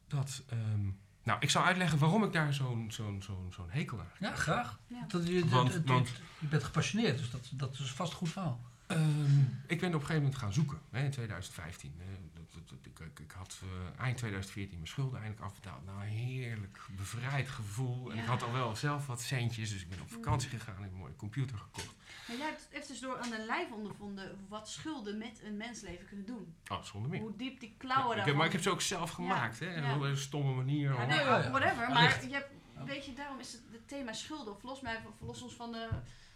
[0.08, 0.90] Dat, ehm,
[1.24, 4.30] nou, ik zal uitleggen waarom ik daar zo'n zo'n zo'n zo'n hekel aan heb.
[4.30, 4.80] Ja, graag.
[4.88, 5.06] Ja.
[5.08, 8.30] Dat, je, Want- dat- want- je bent gepassioneerd, dus dat, dat is vast een goed
[8.30, 8.62] verhaal.
[8.88, 11.94] Ehm, ik ben op een gegeven moment gaan zoeken, hè, in 2015.
[11.98, 12.06] hè.
[12.34, 15.86] Dat- dat- dat- ik, ik, ik had eh, eind 2014 mijn schulden eindelijk afbetaald.
[15.86, 18.12] Nou, een heerlijk bevrijd gevoel.
[18.12, 18.30] En ik Ja.
[18.30, 20.76] had al wel zelf wat centjes, dus ik ben op vakantie gegaan.
[20.78, 21.96] Ik heb een mooie computer gekocht.
[22.28, 26.06] Maar jij hebt even dus door aan de lijf ondervonden wat schulden met een mensleven
[26.08, 26.54] kunnen doen.
[26.68, 27.22] Oh, zonder meer.
[27.22, 29.76] Hoe diep die Ja, klauwen ik daarvan- maar ik heb ze ook zelf gemaakt, hè.
[29.76, 29.96] ja.
[29.96, 30.94] Op een stomme manier.
[30.94, 31.50] Ja, nee, Ja, ja.
[31.52, 31.90] whatever.
[31.92, 32.50] Maar je hebt,
[32.86, 34.60] weet je, daarom is het, het thema schulden.
[34.60, 35.90] Verlos, mij, verlos ons van de...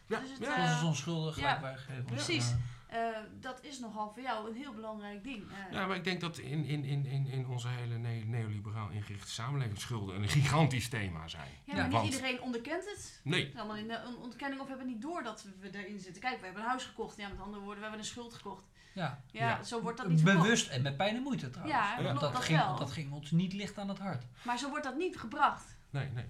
[0.08, 0.56] Ja, dus het, ja.
[0.80, 2.50] eh, onschuldig ja, precies.
[2.90, 3.12] Ja.
[3.12, 5.44] eh, dat is nogal voor jou een heel belangrijk ding.
[5.52, 8.90] Eh, Ja, maar ik denk dat in, in, in, in, in onze hele ne- neoliberaal
[8.90, 11.50] ingerichte samenleving schulden een gigantisch thema zijn.
[11.64, 13.22] ja, maar niet want- iedereen onderkent het.
[13.24, 16.00] Nee, Het is allemaal in de, een ontkenning of hebben niet door dat we erin
[16.00, 16.22] zitten.
[16.22, 17.18] Kijk, we hebben een huis gekocht.
[17.18, 18.64] Ja, met andere woorden, we hebben een schuld gekocht.
[18.94, 19.22] Ja.
[19.32, 19.64] Ja, Ja.
[19.64, 20.44] zo wordt dat niet verkocht.
[20.44, 21.78] Bewust en met pijn en moeite trouwens.
[21.80, 22.76] Ja, dat, dat ging, wel.
[22.78, 24.24] dat ging ons niet licht aan het hart.
[24.42, 25.78] Maar zo wordt dat niet gebracht.
[25.90, 26.26] Nee, nee.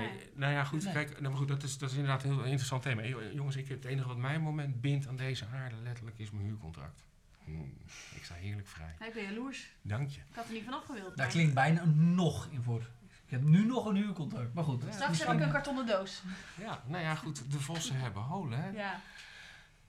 [0.00, 0.30] Nee, Nee.
[0.34, 0.92] nou ja, goed, Nee.
[0.92, 3.02] kijk, nou, maar goed, dat is, dat is inderdaad een heel interessant thema.
[3.02, 6.44] Jo- Jongens, ik, het enige wat mij moment bindt aan deze aarde, letterlijk, is mijn
[6.46, 7.02] huurcontract.
[7.44, 7.72] Hmm,
[8.14, 8.94] ik sta heerlijk vrij.
[9.08, 9.66] Ik ben jaloers.
[9.82, 10.20] Dank je.
[10.20, 11.16] Ik had er niet vanaf gewild.
[11.16, 12.80] Daar klinkt bijna nog in voor.
[13.24, 14.54] Ik heb nu nog een huurcontract.
[14.54, 14.82] Maar goed.
[14.82, 14.92] Ja.
[14.92, 16.22] Straks heb ik een kartonnen doos.
[16.60, 18.68] Ja, nou ja, goed, de vossen hebben holen, hè.
[18.70, 19.00] Ja.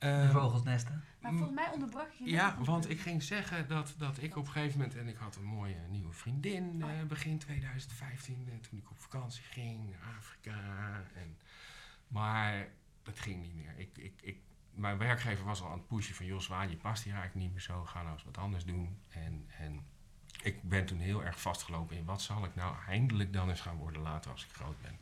[0.05, 1.03] De Ehm, vogelsnesten.
[1.19, 4.51] Maar volgens mij onderbrak je Ja, want ik ging zeggen dat, dat ik op een
[4.51, 4.95] gegeven moment...
[4.97, 8.47] en ik had een mooie nieuwe vriendin Oh eh, begin 2015...
[8.49, 10.59] eh, toen ik op vakantie ging naar Afrika.
[11.15, 11.37] En,
[12.07, 12.67] maar
[13.03, 13.73] dat ging niet meer.
[13.77, 14.37] Ik, ik, ik,
[14.71, 16.25] mijn werkgever was al aan het pushen van...
[16.25, 17.83] joh, Zwaan, je past hier eigenlijk niet meer zo.
[17.83, 18.97] Ga nou eens wat anders doen.
[19.09, 19.85] En, en
[20.43, 22.05] ik ben toen heel erg vastgelopen in...
[22.05, 24.99] wat zal ik nou eindelijk dan eens gaan worden later als ik groot ben.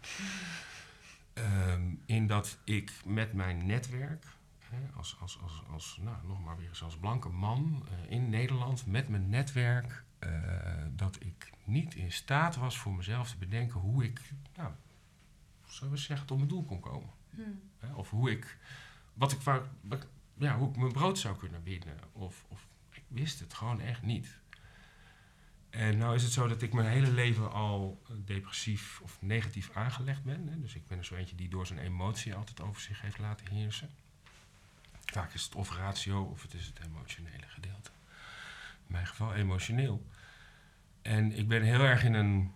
[1.33, 4.25] Ehm, in dat ik met mijn netwerk...
[4.69, 8.29] Hè, als, als, als, als, nou, nog maar weer eens als blanke man eh, in
[8.29, 10.29] Nederland met mijn netwerk, eh,
[10.91, 14.21] dat ik niet in staat was voor mezelf te bedenken hoe ik,
[14.55, 14.71] nou,
[15.67, 17.09] zullen we zeggen, tot mijn doel kon komen.
[17.29, 17.41] Hm.
[17.77, 17.93] Hè?
[17.93, 18.57] Of hoe ik,
[19.13, 19.41] wat ik,
[19.81, 21.97] wat- ja, hoe ik mijn brood zou kunnen winnen.
[22.11, 24.41] Of, of ik wist het gewoon echt niet.
[25.69, 29.71] En nou is het zo dat ik mijn hele leven al eh, depressief of negatief
[29.75, 30.47] aangelegd ben.
[30.47, 30.59] Hè?
[30.59, 33.47] Dus ik ben er zo eentje die door zijn emotie altijd over zich heeft laten
[33.51, 33.89] heersen.
[35.13, 37.91] Vaak is het of ratio of het is het emotionele gedeelte.
[38.85, 40.05] In mijn geval emotioneel.
[41.01, 42.53] En ik ben heel erg in een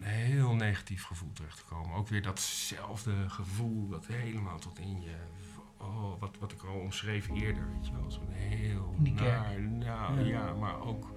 [0.00, 1.96] heel negatief gevoel terechtgekomen.
[1.96, 5.16] Ook weer datzelfde gevoel dat helemaal tot in je...
[5.78, 8.10] Oh, wat, wat ik al omschreef eerder, weet je wel.
[8.10, 10.20] Zo'n heel naar, nou Ja.
[10.20, 10.54] ja.
[10.54, 11.12] maar ook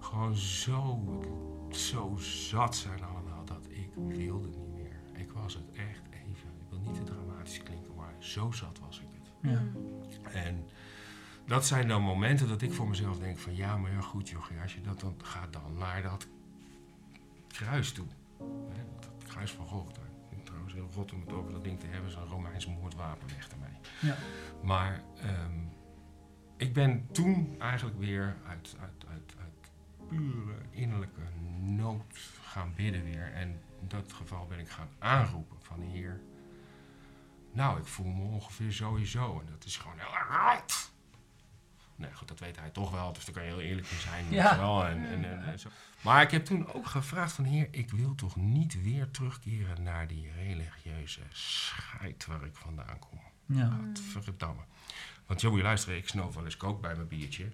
[0.00, 1.04] gewoon zo,
[1.70, 5.00] zo zat zijn allemaal dat ik wilde niet meer.
[5.12, 9.00] Ik was het echt even, ik wil niet te dramatisch klinken, maar zo zat was
[9.00, 9.09] ik.
[9.40, 9.58] Ja.
[9.58, 10.36] Hm.
[10.36, 10.68] En
[11.46, 14.60] dat zijn dan momenten dat ik voor mezelf denk van ja, maar ja goed jochie,
[14.60, 16.26] als je dat dan gaat dan naar dat
[17.48, 18.06] kruis toe.
[18.72, 20.00] Hè, dat kruis van Golgotha.
[20.02, 22.66] Ik vind het trouwens heel rot om het over dat ding te hebben, zo'n Romeins
[22.66, 23.78] moordwapen weg ermee.
[24.00, 24.16] Ja.
[24.62, 25.58] Maar ehm,
[26.56, 29.70] ik ben toen eigenlijk weer uit, uit, uit, uit
[30.08, 31.20] pure innerlijke
[31.60, 33.32] nood gaan bidden weer.
[33.32, 33.48] En
[33.80, 36.20] in dat geval ben ik gaan aanroepen van Heer,
[37.52, 39.40] nou, ik voel me ongeveer sowieso.
[39.40, 40.90] En dat is gewoon heel erg.
[41.96, 43.12] Nee, goed, dat weet hij toch wel.
[43.12, 44.24] Dus daar kan je heel eerlijk in zijn.
[44.30, 44.56] Ja.
[44.56, 45.68] Wel, en, en, en, en zo.
[46.00, 47.44] Maar ik heb toen ook gevraagd van...
[47.44, 53.20] Heer, ik wil toch niet weer terugkeren naar die religieuze scheid waar ik vandaan kom.
[53.46, 53.78] Ja.
[54.20, 54.62] Verdamme.
[55.26, 57.50] Want joh, je luisteren, ik snoof wel eens kook bij mijn biertje.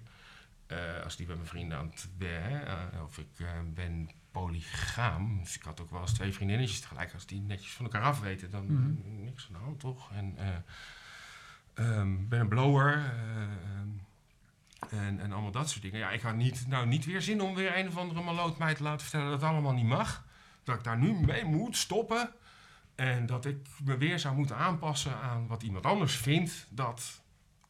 [0.67, 3.37] Eh, als die bij mijn vrienden aan het eh, Of ik
[3.73, 4.09] ben
[4.41, 5.39] polygaam.
[5.43, 7.13] Dus ik had ook wel eens twee vriendinnetjes tegelijk.
[7.13, 9.23] Als die netjes van elkaar af weten, dan Mhm.
[9.23, 10.11] niks aan de hand, toch?
[10.11, 10.35] En
[11.73, 12.95] ehm, ben een blower.
[12.97, 13.87] eh, ehm,
[14.89, 15.99] en, en allemaal dat soort dingen.
[15.99, 18.73] Ja, ik had niet, nou, niet weer zin om weer een of andere maloot mij
[18.75, 20.25] te laten vertellen dat het allemaal niet mag.
[20.63, 22.31] Dat ik daar nu mee moet stoppen.
[22.95, 27.21] En dat ik me weer zou moeten aanpassen aan wat iemand anders vindt dat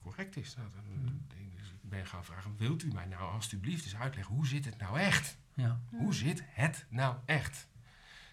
[0.01, 0.55] correct is.
[0.55, 1.19] Nou, dan,
[1.55, 4.77] dus ik ben gaan vragen, wilt u mij nou alstublieft eens uitleggen, hoe zit het
[4.77, 5.37] nou echt?
[5.57, 5.79] Ja.
[5.89, 7.67] Hoe zit het nou echt?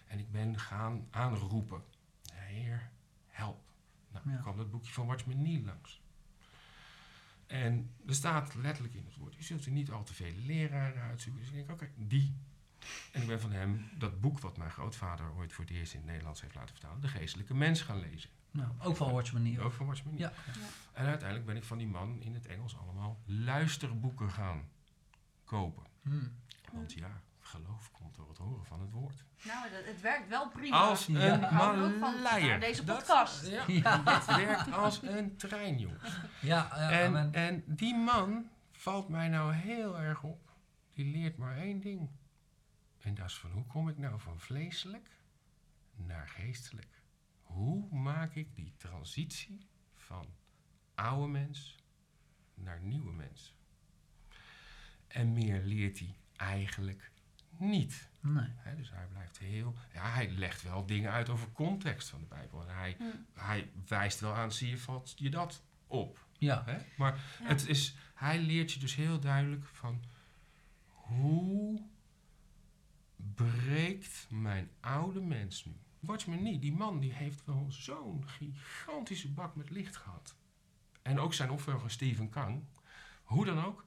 [0.07, 1.83] En ik ben gaan aanroepen,
[2.33, 2.89] Heer,
[3.27, 3.63] help.
[4.11, 4.37] Nou, Ja.
[4.41, 6.01] kwam dat boekje van Watchman Nee langs.
[7.47, 11.01] En er staat letterlijk in het woord, je zult er niet al te veel leraren
[11.01, 11.41] uitzoeken.
[11.41, 12.35] Dus ik denk, oké, die.
[13.11, 15.99] En ik ben van hem dat boek wat mijn grootvader ooit voor het eerst in
[15.99, 18.29] het Nederlands heeft laten vertalen, De Geestelijke Mens gaan lezen.
[18.51, 19.59] Nou, ook van Watchman Nee.
[19.61, 20.21] Ook van Watchman Nee.
[20.21, 20.33] Ja.
[20.93, 24.69] En uiteindelijk ben ik van die man in het Engels allemaal luisterboeken gaan
[25.43, 25.83] kopen.
[26.01, 26.31] Hmm.
[26.75, 29.23] Want ja, geloof komt door het horen van het woord.
[29.43, 30.77] Nou, dat, het werkt wel prima.
[30.77, 31.33] Als Ja.
[31.33, 32.47] een er maleier.
[32.47, 33.47] naar deze Dat- podcast.
[33.47, 34.01] ja, Ja.
[34.19, 36.19] het werkt als een trein, jongens.
[36.41, 40.51] Ja, ja, En, men- en die man valt mij nou heel erg op.
[40.93, 42.09] Die leert maar één ding.
[42.99, 45.09] En dat is van hoe kom ik nou van vleeselijk
[45.95, 47.01] naar geestelijk?
[47.41, 50.25] Hoe maak ik die transitie van
[50.95, 51.75] oude mens
[52.53, 53.55] naar nieuwe mens?
[55.07, 57.11] En meer leert hij eigenlijk
[57.57, 58.09] niet.
[58.21, 58.49] nee.
[58.55, 59.75] Hè, dus hij blijft heel.
[59.93, 62.61] Ja, hij legt wel dingen uit over context van de Bijbel.
[62.69, 63.25] En hij, Hmm.
[63.33, 66.25] hij wijst wel aan, zie je, valt je dat op.
[66.37, 66.63] Ja.
[66.65, 66.77] Hè?
[66.97, 67.45] Maar Ja.
[67.47, 70.03] het is, hij leert je dus heel duidelijk van
[70.87, 71.81] hoe
[73.15, 75.73] breekt mijn oude mens nu?
[75.99, 80.35] Watchman Nee, die man die heeft wel zo'n gigantische bak met licht gehad.
[81.01, 82.63] En ook zijn opvolger Stephen Kang.
[83.23, 83.84] Hoe dan ook,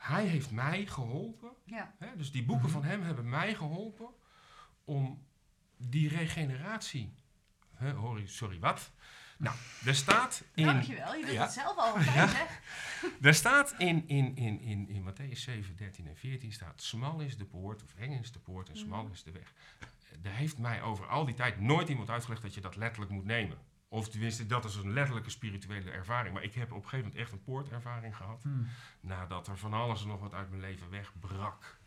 [0.00, 1.94] hij heeft mij geholpen Ja.
[1.98, 2.74] Hè, dus die boeken Mhm.
[2.74, 4.08] van hem hebben mij geholpen
[4.84, 5.26] om
[5.76, 7.14] die regeneratie.
[7.74, 8.90] Hè, hoor sorry, wat?
[9.38, 11.42] Nou, er staat in, Dankjewel, je doet Ja.
[11.42, 12.44] het zelf al altijd, hè?
[13.20, 17.36] er staat in, in, in, in, in Matthäus 7, 13 en 14 staat: Smal is
[17.36, 19.12] de poort, of eng is de poort en smal Mhm.
[19.12, 19.52] is de weg.
[20.22, 23.24] Er heeft mij over al die tijd nooit iemand uitgelegd dat je dat letterlijk moet
[23.24, 23.58] nemen.
[23.92, 26.34] Of tenminste, dat is een letterlijke spirituele ervaring.
[26.34, 28.42] Maar ik heb op een gegeven moment echt een poortervaring gehad.
[28.42, 28.68] Hmm.
[29.00, 31.78] Nadat er van alles en nog wat uit mijn leven wegbrak.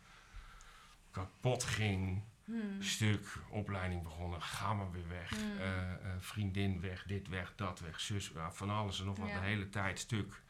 [1.10, 2.22] Kapot ging.
[2.44, 2.82] Hmm.
[2.82, 5.28] Stuk, opleiding begonnen, ga maar weer weg.
[5.30, 5.58] Hmm.
[5.58, 9.28] Eh, eh, vriendin weg, dit weg, dat weg, zus, ja, van alles en nog wat,
[9.28, 9.40] Ja.
[9.40, 10.42] de hele tijd stuk.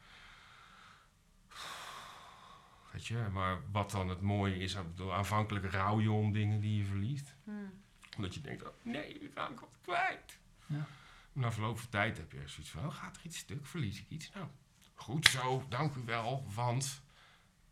[2.91, 4.77] Weet je, maar wat dan het mooie is,
[5.11, 7.35] aanvankelijk rouw je om dingen die je verliest.
[7.43, 7.83] Hmm.
[8.15, 10.39] Omdat je denkt, oh, nee, ik raak wat kwijt.
[10.65, 10.87] Ja.
[11.35, 14.09] Na verloop van tijd heb je zoiets van, oh, gaat er iets stuk, verlies ik
[14.09, 14.31] iets?
[14.33, 14.47] Nou,
[14.93, 17.01] goed zo, dank u wel, want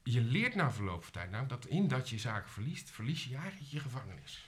[0.04, 3.36] je leert na verloop van tijd namelijk dat in dat je zaken verliest, verlies je
[3.36, 4.46] eigenlijk je gevangenis.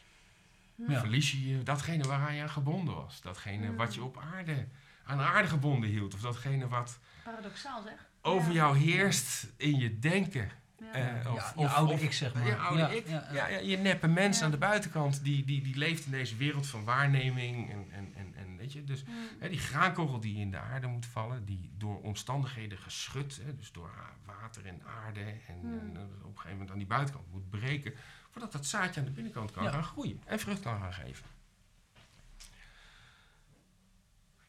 [0.87, 0.99] Ja.
[0.99, 3.21] Verlies je datgene waaraan je aan gebonden was.
[3.21, 4.67] Datgene wat je op aarde,
[5.03, 6.13] aan aarde gebonden hield.
[6.13, 8.09] Of datgene wat Paradoxaal zeg.
[8.21, 8.53] over Ja.
[8.53, 10.51] jou heerst in je denken.
[10.93, 12.45] Eh, of, Ja, je of- oude of- ik, zeg maar.
[12.45, 13.07] Je oude Ja, ik.
[13.07, 13.47] ja, Ja, ja.
[13.47, 14.45] ja, je neppe mens Ja.
[14.45, 15.23] aan de buitenkant.
[15.23, 17.71] Die, die, die leeft in deze wereld van waarneming.
[17.71, 19.15] En, en, en, en weet je, dus Hmm.
[19.39, 23.71] Hè, die graankogel die in de aarde moet vallen, die door omstandigheden geschud, hè, dus
[23.71, 23.91] door
[24.25, 25.79] water en aarde en, Hmm.
[25.79, 25.89] en,
[26.23, 27.93] op een gegeven moment aan die buitenkant moet breken,
[28.31, 29.71] voordat dat zaadje aan de binnenkant kan Ja.
[29.71, 31.25] gaan groeien en vrucht kan gaan geven.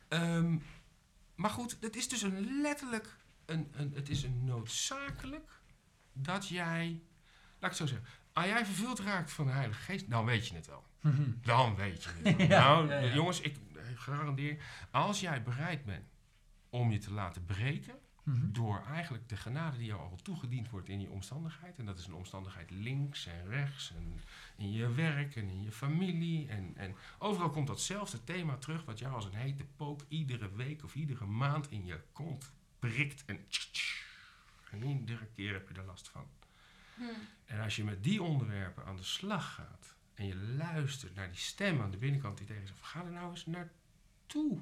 [0.09, 0.57] Ehm,
[1.35, 5.51] maar goed, het is dus een letterlijk, een, een, het is een noodzakelijk
[6.23, 7.01] dat jij,
[7.59, 10.49] laat ik het zo zeggen, als jij vervuld raakt van de Heilige Geest, dan weet
[10.49, 10.85] je het wel.
[11.43, 12.37] Dan weet je het.
[12.37, 12.47] wel.
[12.49, 13.15] Ja, nou, ja, ja.
[13.15, 14.57] jongens, ik eh, garandeer,
[14.91, 16.05] als jij bereid bent
[16.71, 17.95] om je te laten breken
[18.27, 18.53] Mhm.
[18.53, 22.07] door eigenlijk de genade die jou al toegediend wordt in je omstandigheid, en dat is
[22.07, 24.21] een omstandigheid links en rechts, en
[24.57, 28.99] in je werk en in je familie, en, en overal komt datzelfde thema terug, wat
[28.99, 33.39] jou als een hete pook iedere week of iedere maand in je kont prikt, en,
[34.83, 36.27] en iedere keer heb je er last van.
[36.95, 37.09] Hmm.
[37.45, 41.39] En als je met die onderwerpen aan de slag gaat en je luistert naar die
[41.39, 44.61] stem aan de binnenkant die tegen zegt, ga er nou eens naartoe.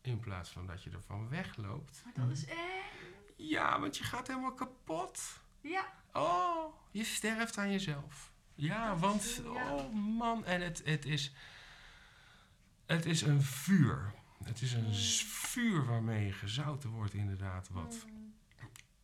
[0.00, 2.02] In plaats van dat je ervan wegloopt.
[2.04, 2.58] Maar dat is echt...
[3.36, 5.40] Ja, want je gaat helemaal kapot.
[5.60, 5.92] Ja.
[6.12, 8.32] Oh, je sterft aan jezelf.
[8.54, 9.74] Ja, Dat is, want, ja.
[9.74, 11.32] oh man, en het, het, is,
[12.86, 14.12] het is een vuur.
[14.44, 17.68] Het is een z- vuur waarmee je gezouten wordt inderdaad.
[17.68, 18.29] Wat Hmm.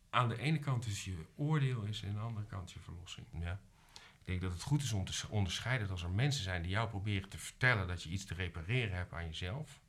[0.09, 3.27] Aan de ene kant is je oordeel is en aan de andere kant je verlossing.
[3.31, 3.59] Ja.
[3.93, 6.71] Ik denk dat het goed is om te onderscheiden dat als er mensen zijn die
[6.71, 9.79] jou proberen te vertellen dat je iets te repareren hebt aan jezelf,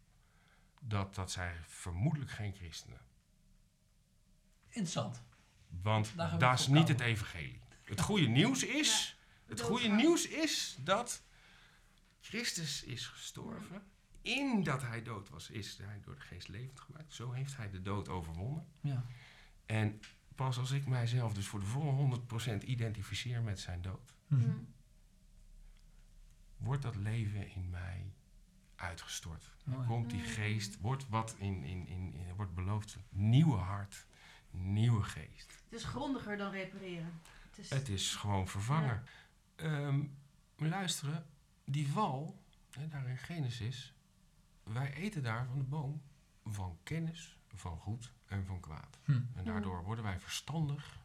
[0.80, 3.00] dat, dat zijn vermoedelijk geen christenen.
[4.66, 5.22] Interessant.
[5.82, 7.60] Want Daar dat is niet het evangelie.
[7.82, 11.22] Het goede nieuws is, het goede nieuws is dat
[12.20, 13.82] Christus is gestorven.
[14.22, 17.14] In dat hij dood was, is hij door de geest levend gemaakt.
[17.14, 18.66] Zo heeft hij de dood overwonnen.
[18.80, 19.04] Ja.
[19.68, 20.00] En
[20.34, 21.90] pas als ik mijzelf dus voor de volle
[22.60, 24.42] 100% identificeer met zijn dood, Mhm.
[24.42, 24.68] Hmm.
[26.56, 28.12] wordt dat leven in mij
[28.76, 29.50] uitgestort.
[29.64, 29.86] Mooi.
[29.86, 30.26] Komt die Mm.
[30.26, 34.06] geest, wordt wat in, in, in, in- wordt beloofd, nieuwe hart,
[34.50, 35.62] nieuwe geest.
[35.64, 37.12] Het is grondiger dan repareren.
[37.50, 37.70] Het is...
[37.70, 39.02] Het is gewoon vervangen.
[39.56, 40.00] Ehm,
[40.56, 41.26] luisteren,
[41.64, 43.94] die val, hè, daar in Genesis,
[44.62, 46.02] wij eten daar van de boom
[46.44, 48.98] van kennis van goed en van kwaad.
[49.04, 49.12] Hm.
[49.12, 50.98] En daardoor worden wij verstandig.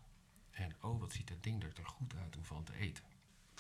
[0.52, 3.04] En oh, wat ziet dat ding er toch goed uit om van te eten.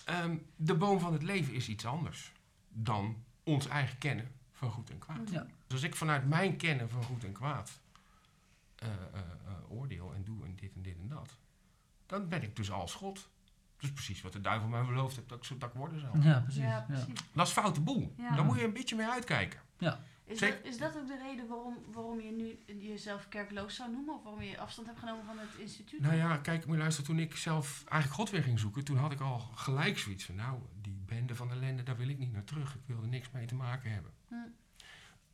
[0.06, 2.32] Ehm, de boom van het leven is iets anders
[2.69, 5.29] dan ons eigen kennen van goed en kwaad.
[5.29, 5.41] Ja.
[5.41, 7.79] Dus als ik vanuit mijn kennen van goed en kwaad
[8.75, 11.38] eh, eh, eh, oordeel en doe en dit en dit en dat,
[12.06, 13.29] dan ben ik dus als God.
[13.77, 16.21] Dus precies wat de duivel mij beloofd heeft dat ik, zo, dat ik worden zou.
[16.21, 16.62] Ja, precies.
[16.62, 17.19] Ja, Ja, precies.
[17.34, 18.13] Dat is foute boel.
[18.17, 18.36] Ja.
[18.36, 19.60] Daar moet je een beetje mee uitkijken.
[20.25, 24.15] Is, dat, is dat ook de reden waarom, waarom je nu jezelf kerkloos zou noemen?
[24.15, 26.01] Of waarom je afstand hebt genomen van het instituut?
[26.01, 27.09] Nou ja, kijk, moet je luisteren.
[27.09, 30.36] Toen ik zelf eigenlijk God weer ging zoeken, toen had ik al gelijk zoiets van,
[30.36, 32.75] nou, die bende van ellende, daar wil ik niet naar terug.
[32.75, 34.12] Ik wil er niks mee te maken hebben.
[34.27, 34.36] Hm.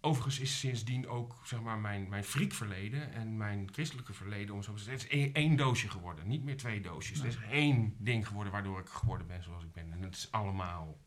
[0.02, 4.74] Overigens is sindsdien ook, zeg maar, mijn, mijn friekverleden en mijn christelijke verleden, om zo
[4.74, 6.28] te zeggen, het is één, doosje geworden.
[6.28, 7.18] Niet meer twee doosjes.
[7.18, 9.92] Het is één ding geworden waardoor ik geworden ben zoals ik ben.
[9.92, 10.98] En het is allemaal,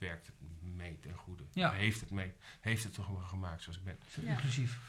[0.00, 1.44] werkt het mee ten goede.
[1.52, 1.72] Ja.
[1.72, 3.98] Heeft het mee, heeft het toch wel gemaakt zoals ik ben.
[4.20, 4.30] Ja.
[4.30, 4.80] inclusief.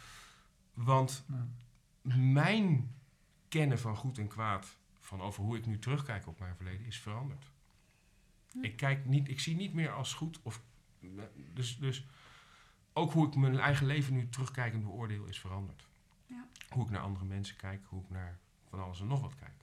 [0.74, 2.16] Want Ja.
[2.16, 2.96] mijn
[3.48, 7.00] kennen van goed en kwaad, van over hoe ik nu terugkijk op mijn verleden, is
[7.00, 7.46] veranderd.
[8.52, 8.64] Hm.
[8.64, 10.40] Ik, kijk niet, ik zie niet meer als goed.
[10.42, 10.62] Of,
[11.54, 12.06] dus, dus
[12.94, 15.88] ook hoe ik mijn eigen leven nu terugkijkend beoordeel, is veranderd.
[16.26, 16.48] Ja.
[16.70, 19.54] Hoe ik naar andere mensen kijk, hoe ik naar van alles en nog wat kijk.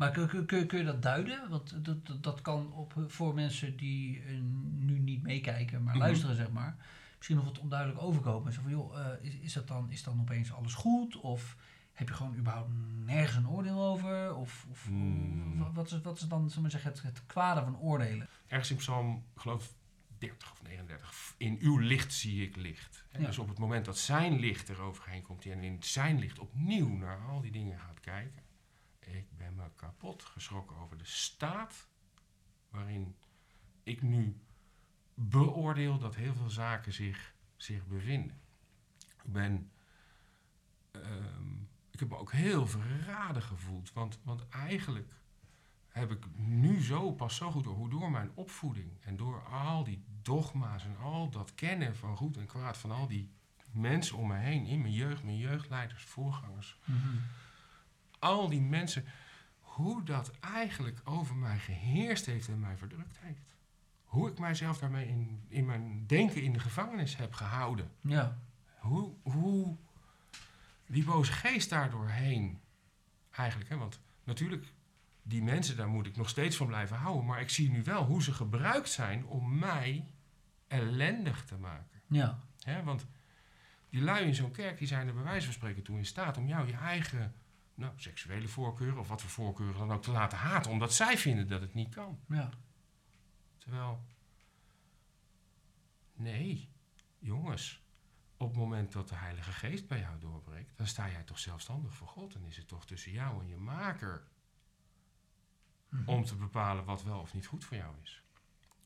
[0.00, 1.48] Maar kun, kun, kun, je dat duiden?
[1.50, 4.34] Want dat, dat, dat kan op, voor mensen die eh,
[4.78, 6.02] nu niet meekijken, maar Mhm.
[6.04, 6.76] luisteren, zeg maar.
[7.16, 8.52] Misschien nog wat onduidelijk overkomen.
[8.52, 11.16] Zo van, joh, eh, is, is, dat dan, is dan opeens alles goed?
[11.16, 11.56] Of
[11.92, 12.70] heb je gewoon überhaupt
[13.04, 14.34] nergens een oordeel over?
[14.34, 15.58] Of, of Hmm.
[15.58, 18.28] wa- wat, is, wat is dan, maar zeggen, het, het kwade van oordelen?
[18.46, 19.74] Ergens in Psalm, ik geloof
[20.18, 23.04] 30 of 39, in uw licht zie ik licht.
[23.18, 23.26] Ja.
[23.26, 27.18] Dus op het moment dat zijn licht eroverheen komt en in zijn licht opnieuw naar
[27.28, 28.42] al die dingen gaat kijken.
[29.10, 31.88] Ik ben me kapot geschrokken over de staat
[32.70, 33.16] waarin
[33.82, 34.40] ik nu
[35.14, 38.40] beoordeel dat heel veel zaken zich, zich bevinden.
[38.98, 39.70] Ik ben.
[40.90, 41.54] ehm,
[41.90, 43.92] ik heb me ook heel verraden gevoeld.
[43.92, 45.12] Want, want eigenlijk
[45.88, 49.84] heb ik nu zo pas zo goed door hoe door mijn opvoeding en door al
[49.84, 53.30] die dogma's en al dat kennen van goed en kwaad van al die
[53.70, 56.78] mensen om me heen in mijn jeugd, mijn jeugdleiders, voorgangers,
[58.20, 59.04] al die mensen,
[59.60, 63.54] hoe dat eigenlijk over mij geheerst heeft en mij verdrukt heeft.
[64.04, 67.90] Hoe ik mijzelf daarmee in, in mijn denken in de gevangenis heb gehouden.
[68.00, 68.38] Ja,
[68.78, 69.76] Hoe, hoe
[70.86, 72.60] die boze geest daardoor heen
[73.30, 73.70] eigenlijk.
[73.70, 73.76] Hè?
[73.76, 74.72] Want natuurlijk,
[75.22, 77.26] die mensen, daar moet ik nog steeds van blijven houden.
[77.26, 80.04] Maar ik zie nu wel hoe ze gebruikt zijn om mij
[80.68, 82.00] ellendig te maken.
[82.06, 82.82] ja, Hè?
[82.82, 83.06] Want
[83.90, 86.36] die lui in zo'n kerk, die zijn er bij wijze van spreken toe in staat
[86.36, 87.34] om jou je eigen
[87.80, 90.70] nou, seksuele voorkeuren of wat voor voorkeuren dan ook te laten haten.
[90.70, 92.20] Omdat zij vinden dat het niet kan.
[92.28, 92.50] ja.
[93.58, 94.04] Terwijl,
[96.14, 96.68] nee,
[97.18, 97.82] jongens,
[98.36, 101.94] op het moment dat de Heilige Geest bij jou doorbreekt, dan sta jij toch zelfstandig
[101.94, 102.34] voor God.
[102.34, 104.28] En is het toch tussen jou en je maker
[106.04, 108.22] om te bepalen wat wel of niet goed voor jou is.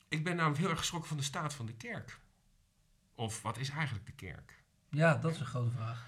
[0.07, 2.19] Ik ben namelijk heel erg geschrokken van de staat van de kerk.
[3.15, 4.63] Of wat is eigenlijk de kerk?
[4.89, 6.07] Ja, dat is een grote vraag.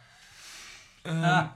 [1.03, 1.51] Ah.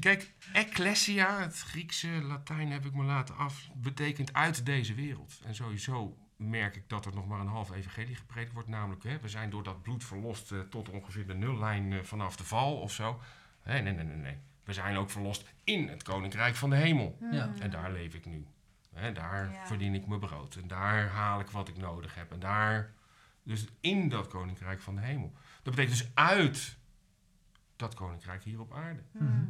[0.00, 5.40] Kijk, ecclesia, het Griekse, Latijn heb ik me laten af, betekent uit deze wereld.
[5.44, 8.68] En sowieso merk ik dat er nog maar een half evangelie gepredikt wordt.
[8.68, 12.36] Namelijk, hè, we zijn door dat bloed verlost eh, tot ongeveer de nullijn eh, vanaf
[12.36, 13.20] de val of zo.
[13.62, 14.36] Hè, nee, nee, nee, nee.
[14.64, 17.18] We zijn ook verlost in het koninkrijk van de hemel.
[17.30, 17.52] Ja.
[17.58, 18.46] En daar leef ik nu.
[18.94, 19.66] Hè, daar Ja.
[19.66, 20.54] verdien ik mijn brood.
[20.54, 22.32] En daar haal ik wat ik nodig heb.
[22.32, 22.92] En daar,
[23.42, 25.32] dus in dat koninkrijk van de hemel.
[25.62, 26.76] Dat betekent dus uit
[27.76, 29.02] dat koninkrijk hier op aarde.
[29.10, 29.44] Mhm.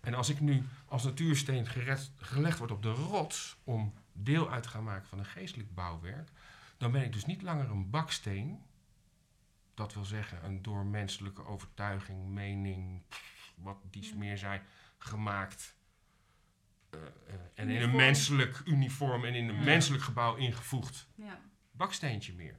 [0.00, 4.62] En als ik nu als natuursteen gered, gelegd word op de rots om deel uit
[4.62, 6.30] te gaan maken van een geestelijk bouwwerk,
[6.76, 8.62] dan ben ik dus niet langer een baksteen.
[9.74, 14.62] Dat wil zeggen, een door menselijke overtuiging, mening, pff, wat die meer zijn,
[14.98, 15.74] gemaakt.
[16.90, 19.62] eh, eh, en in een menselijk uniform en in een Ja.
[19.64, 21.40] menselijk gebouw ingevoegd Ja.
[21.70, 22.58] baksteentje meer.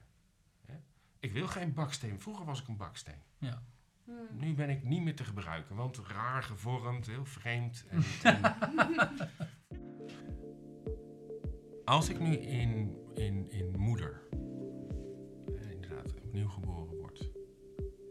[0.65, 0.73] Hè?
[1.19, 2.21] Ik wil geen baksteen.
[2.21, 3.21] Vroeger was ik een baksteen.
[3.38, 3.62] Ja.
[4.05, 4.11] Hm.
[4.37, 7.85] Nu ben ik niet meer te gebruiken, want raar gevormd, heel vreemd.
[7.89, 8.03] En,
[11.85, 14.21] Als ik nu in, in, in moeder,
[15.55, 17.31] eh, inderdaad, opnieuw geboren word.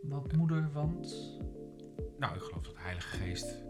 [0.03, 1.39] Wat moeder, want...
[2.19, 3.65] Nou, ik geloof dat de Heilige Geest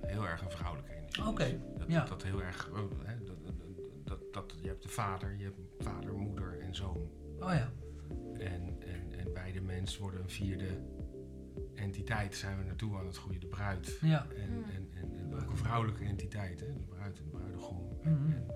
[0.00, 1.28] heel erg een vrouwelijke energie is.
[1.28, 1.98] Oké, Dat, ja.
[1.98, 3.54] dat, dat heel erg, eh, hè, dat, dat,
[4.04, 7.10] dat, dat, je hebt de vader, je hebt vader, moeder en zoon.
[7.38, 7.72] Oh ja,
[8.32, 10.68] En, en, en beide mensen worden een vierde
[11.74, 12.34] entiteit.
[12.36, 13.98] Zijn we naartoe aan het groeien, de bruid.
[14.00, 14.26] ja.
[14.30, 14.64] En, Mm.
[14.64, 16.72] en, en, en ook een vrouwelijke entiteit, hè?
[16.72, 17.98] de bruid en de bruidegom.
[18.02, 18.32] Mhm.
[18.32, 18.46] En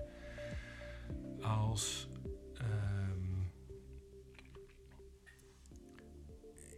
[1.41, 2.09] als.
[2.53, 3.17] ehm,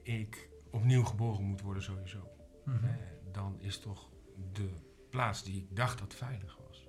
[0.03, 2.27] ik opnieuw geboren moet worden sowieso.
[2.65, 2.85] Mhm.
[2.85, 2.93] Eh,
[3.31, 4.09] dan is toch
[4.53, 4.69] de
[5.09, 6.87] plaats die ik dacht dat veilig was.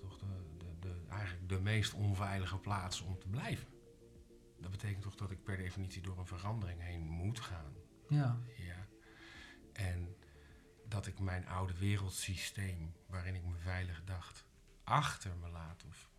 [0.00, 0.26] Toch de,
[0.58, 3.68] de, de, eigenlijk de meest onveilige plaats om te blijven.
[4.60, 7.72] Dat betekent toch dat ik per definitie door een verandering heen moet gaan.
[8.08, 8.38] Ja.
[8.56, 8.86] Ja.
[9.72, 10.16] En
[10.88, 14.44] dat ik mijn oude wereldsysteem, waarin ik me veilig dacht,
[14.84, 16.10] achter me laat of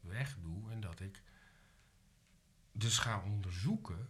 [0.00, 0.70] wegdoe.
[0.70, 1.22] En dat ik
[2.72, 4.08] dus ga onderzoeken.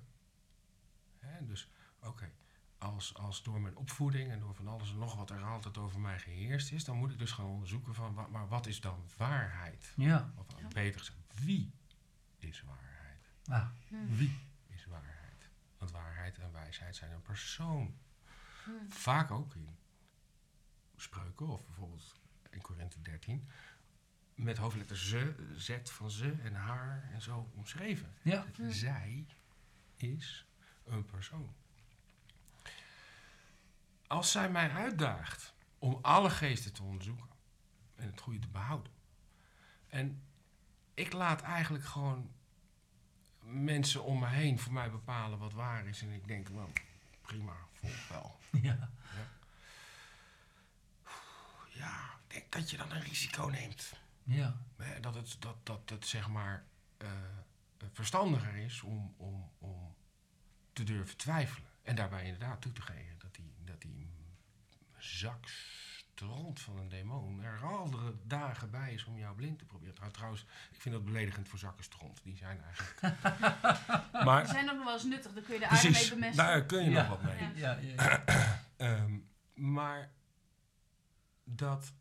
[1.18, 1.70] Hè, dus
[2.00, 2.30] oké,
[2.78, 6.00] als, als door mijn opvoeding en door van alles en nog wat er altijd over
[6.00, 9.04] mij geheerst is, dan moet ik dus gaan onderzoeken van, wa- maar wat is dan
[9.16, 9.92] waarheid?
[9.96, 10.32] Ja.
[10.36, 11.72] Of beter gezegd, wie
[12.38, 13.20] is waarheid?
[13.48, 13.68] Ah.
[13.90, 14.53] Wie is waarheid?
[15.84, 17.96] Want waarheid en wijsheid zijn een persoon.
[18.88, 19.76] Vaak ook in
[20.96, 22.20] spreuken, of bijvoorbeeld
[22.50, 23.48] in Korinthe 13,
[24.34, 28.14] met hoofdletter ze, z van ze en haar en zo omschreven.
[28.22, 28.46] Ja.
[28.68, 29.26] Zij
[29.96, 30.46] is
[30.84, 31.54] een persoon.
[34.06, 37.28] Als zij mij uitdaagt om alle geesten te onderzoeken
[37.94, 38.92] en het goede te behouden.
[39.88, 40.22] En
[40.94, 42.30] ik laat eigenlijk gewoon
[43.44, 46.02] mensen om me heen voor mij bepalen wat waar is.
[46.02, 46.68] En ik denk, nou,
[47.22, 48.38] prima, volg wel.
[48.62, 48.90] Ja.
[51.68, 53.92] Ja, ik denk dat je dan een risico neemt.
[54.22, 54.56] Ja.
[55.00, 56.64] Dat het, dat, dat het zeg maar
[56.96, 57.08] eh,
[57.92, 59.94] verstandiger is om, om, om
[60.72, 61.68] te durven twijfelen.
[61.82, 64.10] En daarbij inderdaad toe te geven dat die, dat die
[64.98, 65.48] zak
[66.14, 69.94] stront van een demon er andere dagen bij is om jou blind te proberen.
[70.00, 72.20] Nou, trouwens, ik vind dat beledigend voor zakken stront.
[72.22, 73.00] Die zijn eigenlijk...
[74.12, 76.36] Die maar zijn ook nog wel eens nuttig, dan kun je de aarde mee bemesten.
[76.44, 77.00] daar kun je Ja.
[77.00, 77.54] nog wat mee.
[77.54, 77.78] Ja.
[77.78, 77.78] Ja.
[77.96, 78.24] ja.
[78.76, 79.18] Ehm,
[79.54, 80.10] maar
[81.44, 81.92] dat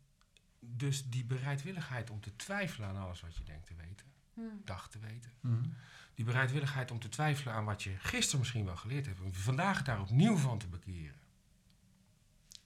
[0.60, 4.60] dus die bereidwilligheid om te twijfelen aan alles wat je denkt te weten, Hmm.
[4.64, 5.32] dacht te weten.
[5.40, 5.68] Mhm.
[6.14, 9.20] Die bereidwilligheid om te twijfelen aan wat je gisteren misschien wel geleerd hebt.
[9.20, 11.20] Om vandaag daar opnieuw van te bekeren.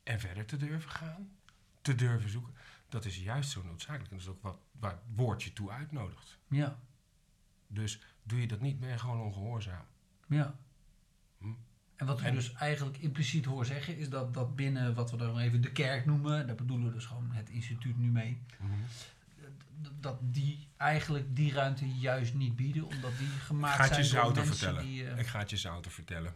[0.02, 1.37] En verder te durven gaan.
[1.82, 2.52] Te durven zoeken.
[2.88, 4.10] Dat is juist zo noodzakelijk.
[4.10, 6.38] En dat is ook wat, waar het woordje toe uitnodigt.
[6.48, 6.78] Ja.
[7.66, 9.84] Dus doe je dat niet, ben je gewoon ongehoorzaam.
[10.28, 10.54] Ja.
[11.38, 11.46] Hm.
[11.96, 15.38] En wat En- dus eigenlijk impliciet hoor zeggen, is dat, dat binnen wat we dan
[15.38, 18.42] even de kerk noemen, daar bedoelen we dus gewoon het instituut nu mee,
[19.82, 24.34] d- dat die eigenlijk die ruimte juist niet bieden, omdat die gemaakt je zijn door
[24.34, 24.82] mensen vertellen.
[24.84, 25.06] die...
[25.08, 26.34] eh, Ik ga het je zouten vertellen.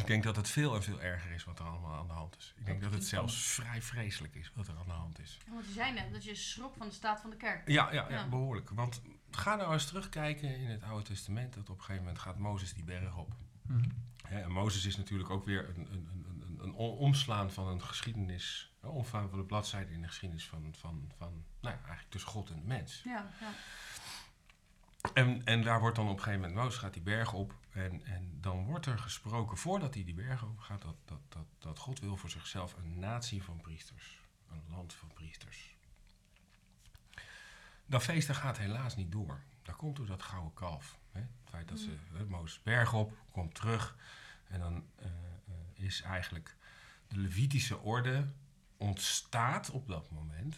[0.00, 2.36] Ik denk dat het veel en veel erger is wat er allemaal aan de hand
[2.38, 2.54] is.
[2.56, 5.38] Ik denk dat het zelfs vrij vreselijk is wat er aan de hand is.
[5.48, 7.68] Want je zei net dat je schrok van de staat van de kerk.
[7.68, 8.28] Ja, ja, ja, Ja.
[8.28, 8.70] behoorlijk.
[8.70, 11.54] Want ga nou eens terugkijken in het Oude Testament.
[11.54, 13.34] Dat op een gegeven moment gaat Mozes die berg op.
[13.62, 13.88] mhm.
[14.26, 17.66] Hè, en Mozes is natuurlijk ook weer een, een, een, een, een om- omslaan van
[17.68, 18.72] een geschiedenis.
[18.80, 22.30] Een omslaan van de bladzijde in de geschiedenis van, van, van nou ja, eigenlijk tussen
[22.30, 23.02] God en de mens.
[23.04, 23.52] Ja, ja.
[25.14, 27.54] En, en daar wordt dan op een gegeven moment, Mozes gaat die berg op.
[27.70, 31.46] En, en dan wordt er gesproken, voordat hij die berg op gaat, dat, dat, dat,
[31.58, 34.20] dat God wil voor zichzelf een natie van priesters.
[34.50, 35.76] Een land van priesters.
[37.86, 39.40] Dat feest dat gaat helaas niet door.
[39.62, 40.98] Dat komt door dat gouden kalf.
[41.12, 41.20] Hè?
[41.20, 43.96] Het feit dat ze hè, Mozes berg op, komt terug.
[44.48, 46.56] En dan eh, eh, is eigenlijk
[47.08, 48.32] de Levitische orde
[48.76, 50.56] ontstaat op dat moment.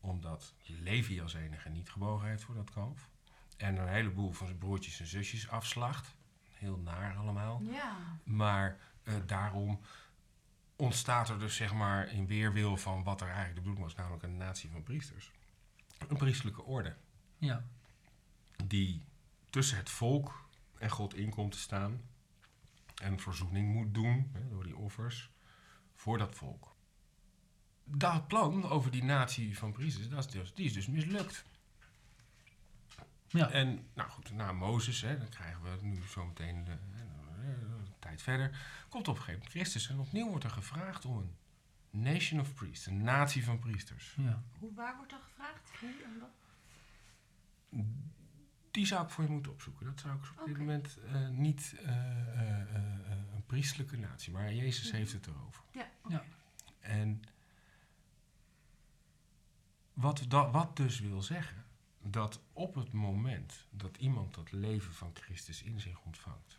[0.00, 3.08] Omdat Levi als enige niet gebogen heeft voor dat kalf.
[3.56, 6.14] En een heleboel van zijn broertjes en zusjes afslacht.
[6.64, 7.62] Heel naar allemaal.
[7.62, 7.96] ja.
[8.24, 9.80] Maar eh, daarom
[10.76, 14.22] ontstaat er dus zeg maar in weerwil van wat er eigenlijk de bedoeling was, namelijk
[14.22, 15.30] een natie van priesters.
[16.08, 16.96] Een priestelijke orde
[17.38, 17.64] Ja.
[18.66, 19.04] die
[19.50, 20.48] tussen het volk
[20.78, 22.00] en God in komt te staan
[23.02, 25.30] en verzoening moet doen hè, door die offers
[25.94, 26.74] voor dat volk.
[27.84, 31.44] Dat plan over die natie van priesters, dat is dus, die is dus mislukt.
[33.34, 33.50] Ja.
[33.50, 38.22] En nou goed, na Mozes, hè, dan krijgen we nu zometeen de, eh, een tijd
[38.22, 39.88] verder, komt op een gegeven moment Christus.
[39.88, 41.36] En opnieuw wordt er gevraagd om een
[42.02, 44.14] nation of priests, een natie van priesters.
[44.18, 44.42] ja.
[44.58, 45.70] Hoe, waar wordt er gevraagd?
[45.80, 46.30] Hoe en wat?
[48.70, 49.86] Die zou ik voor je moeten opzoeken.
[49.86, 54.32] Dat zou ik op dit moment eh, niet eh, eh, eh, eh, een priestelijke natie,
[54.32, 54.96] maar Jezus Mhm.
[54.96, 55.62] heeft het erover.
[55.70, 56.24] Ja, Ja.
[56.80, 57.22] En
[59.92, 61.64] wat, da, wat dus wil zeggen,
[62.06, 66.58] dat op het moment dat iemand dat leven van Christus in zich ontvangt,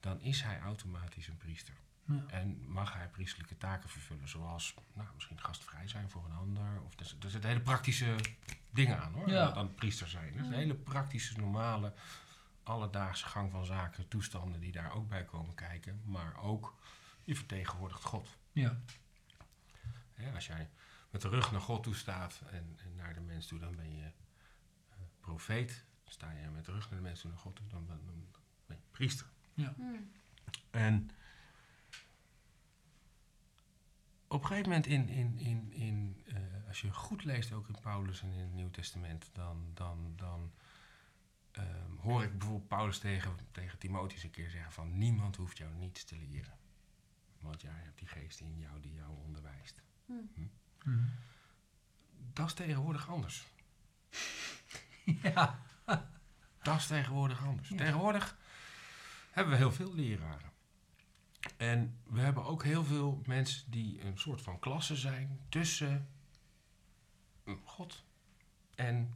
[0.00, 1.74] dan is hij automatisch een priester.
[2.04, 2.24] Ja.
[2.28, 6.82] En mag hij priestelijke taken vervullen, zoals nou, misschien gastvrij zijn voor een ander.
[6.82, 8.16] Of er, er zitten hele praktische
[8.70, 9.50] dingen aan hoor, Ja.
[9.50, 10.32] dan priester zijn.
[10.32, 10.52] Dus Mhm.
[10.52, 11.92] hele praktische, normale,
[12.62, 16.02] alledaagse gang van zaken, toestanden die daar ook bij komen kijken.
[16.04, 16.74] Maar ook,
[17.24, 18.28] je vertegenwoordigt God.
[18.52, 18.80] Ja.
[20.14, 20.68] Hè, als jij
[21.16, 23.96] met de rug naar God toe staat en, en naar de mens toe, dan ben
[23.96, 25.84] je eh, profeet.
[26.04, 28.26] Sta je met de rug naar de mens toe naar God toe, dan ben, dan
[28.66, 29.26] ben je priester.
[29.54, 30.10] Hmm.
[30.70, 31.10] En
[34.28, 37.80] op een gegeven moment, in, in, in, in, eh, als je goed leest, ook in
[37.80, 40.52] Paulus en in het Nieuw Testament, dan, dan, dan
[41.50, 45.74] ehm, hoor ik bijvoorbeeld Paulus tegen, tegen Timotheus een keer zeggen van niemand hoeft jou
[45.74, 46.58] niets te leren.
[47.38, 49.82] Want jij hebt die geest in jou die jou onderwijst.
[50.86, 51.04] Mhm.
[52.32, 53.44] Dat is tegenwoordig anders.
[55.22, 55.62] Ja.
[56.62, 57.68] Dat is tegenwoordig anders.
[57.68, 57.76] Ja.
[57.76, 58.36] Tegenwoordig
[59.30, 60.50] hebben we heel veel leraren.
[61.56, 66.08] En we hebben ook heel veel mensen die een soort van klasse zijn tussen
[67.44, 68.04] mm, God
[68.74, 69.14] en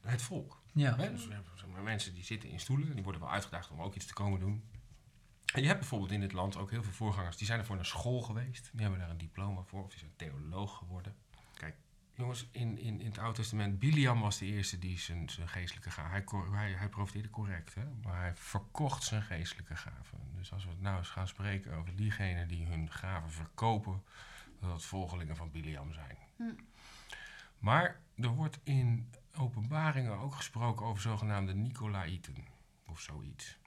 [0.00, 0.62] het volk.
[0.72, 0.94] Ja.
[0.94, 3.70] Dus we hebben zeg maar, mensen die zitten in stoelen en die worden wel uitgedaagd
[3.70, 4.64] om ook iets te komen doen.
[5.54, 7.86] En je hebt bijvoorbeeld in dit land ook heel veel voorgangers die zijn ervoor naar
[7.86, 8.70] school geweest.
[8.72, 11.16] Die hebben daar een diploma voor of die zijn theoloog geworden.
[11.54, 11.76] Kijk,
[12.14, 15.90] jongens, in, in, in het Oude Testament, Biliam was de eerste die zijn, zijn geestelijke
[15.90, 16.10] gaven.
[16.10, 16.24] Hij,
[16.60, 17.84] hij, hij profiteerde correct, hè?
[18.02, 20.18] maar hij verkocht zijn geestelijke gaven.
[20.36, 24.02] Dus als we het nou eens gaan spreken over diegenen die hun gaven verkopen,
[24.60, 26.16] dat het volgelingen van Biliam zijn.
[26.36, 26.42] Hm.
[27.58, 32.46] Maar er wordt in openbaringen ook gesproken over zogenaamde Nicolaïten
[32.86, 33.57] of zoiets.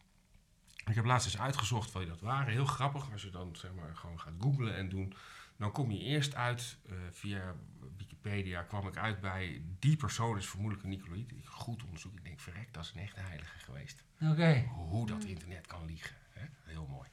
[0.86, 2.54] Ik heb laatst eens uitgezocht wat dat waren.
[2.54, 5.14] Heel grappig, als je dan zeg maar gewoon gaat googlen en doen.
[5.58, 7.56] Dan kom je eerst uit, eh, via
[7.98, 11.32] Wikipedia kwam ik uit bij die persoon is vermoedelijk een Nicolaït.
[11.32, 14.04] Ik goed onderzoek, ik denk verrekt, dat is een echte heilige geweest.
[14.22, 14.62] Oké.
[14.68, 16.16] Hoe dat internet kan liegen.
[16.30, 16.46] Hè?
[16.64, 17.10] Heel mooi.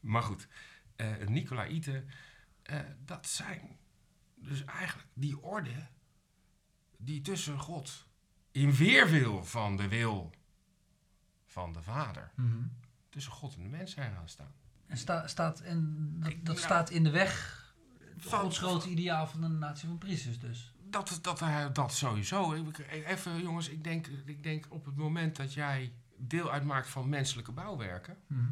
[0.00, 0.48] Maar goed,
[0.96, 2.08] eh Nicolaïten,
[2.62, 3.78] eh, dat zijn
[4.34, 5.86] dus eigenlijk die orde
[6.96, 8.06] die tussen God
[8.50, 10.34] in weerwil van de wil
[11.46, 12.62] van de Vader, Mhm.
[13.10, 14.52] Tussen God en de mens zijn gaan staan.
[14.86, 17.58] En sta, staat, en dat, dat nou, staat in de weg
[18.16, 20.72] Van- Gods grote ideaal van een natie van priesters dus.
[20.90, 22.54] Dat, dat, eh, dat sowieso.
[22.88, 27.52] Even jongens, ik denk, ik denk op het moment dat jij deel uitmaakt van menselijke
[27.52, 28.44] bouwwerken, Mhm.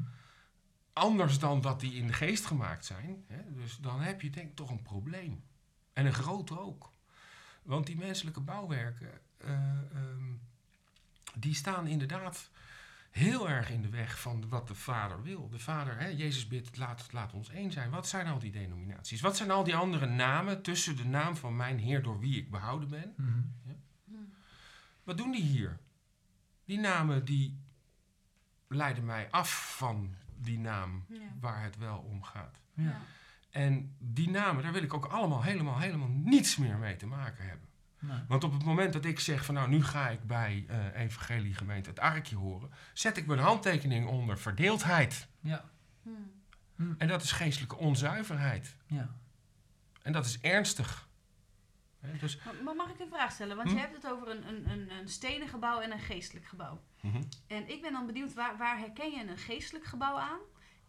[0.93, 4.49] anders dan dat die in de geest gemaakt zijn, hè, dus dan heb je denk
[4.49, 5.43] ik toch een probleem.
[5.93, 6.93] En een groot ook.
[7.63, 9.51] Want die menselijke bouwwerken, eh,
[9.93, 10.33] ehm,
[11.39, 12.51] die staan inderdaad
[13.11, 15.49] heel erg in de weg van wat de Vader wil.
[15.49, 17.91] De Vader, hè, Jezus bidt, laat, laat ons één zijn.
[17.91, 19.21] Wat zijn al die denominaties?
[19.21, 22.51] Wat zijn al die andere namen tussen de naam van mijn Heer door wie ik
[22.51, 23.15] behouden ben?
[23.17, 23.41] Mhm.
[25.05, 25.79] Wat doen die hier?
[26.65, 27.59] Die namen die
[28.69, 31.19] leiden mij af van die naam Ja.
[31.41, 32.59] waar het wel om gaat.
[32.75, 33.01] Ja.
[33.51, 37.47] En die namen, daar wil ik ook allemaal helemaal, helemaal niets meer mee te maken
[37.47, 37.68] hebben.
[38.01, 38.19] Nee.
[38.29, 41.55] Want op het moment dat ik zeg van nou, nu ga ik bij eh Evangelie
[41.55, 45.29] Gemeente het Arkje horen, zet ik mijn handtekening onder verdeeldheid.
[45.41, 45.71] Ja.
[46.03, 46.93] Hm.
[46.99, 48.77] En dat is geestelijke onzuiverheid.
[48.87, 49.09] Ja.
[50.03, 51.09] En dat is ernstig.
[52.01, 53.57] Hè, Dus, Maar- Maar mag ik een vraag stellen?
[53.57, 53.75] Want Hm?
[53.75, 56.81] je hebt het over een, een, een, een stenen gebouw en een geestelijk gebouw.
[57.01, 57.23] mhm.
[57.47, 60.39] En ik ben dan benieuwd, waar, waar herken je een geestelijk gebouw aan?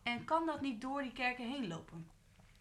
[0.04, 2.08] En kan dat niet door die kerken heen lopen?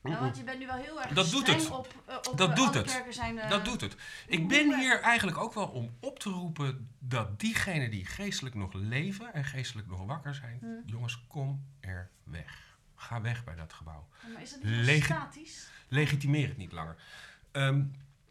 [0.03, 1.70] Nou, want je bent nu wel heel erg Dat doet het.
[1.70, 3.03] op, eh, op Dat eh, doet het.
[3.11, 3.38] zijn...
[3.38, 3.96] eh, Dat doet het.
[4.26, 8.72] Ik ben hier eigenlijk ook wel om op te roepen dat diegenen die geestelijk nog
[8.72, 10.90] leven en geestelijk nog wakker zijn, Hm.
[10.90, 12.76] jongens, kom er weg.
[12.94, 14.09] Ga weg bij dat gebouw.
[14.32, 15.68] Maar is dat niet Legi- statisch?
[15.88, 16.96] Legitimeer het niet langer.
[17.53, 17.82] Ehm,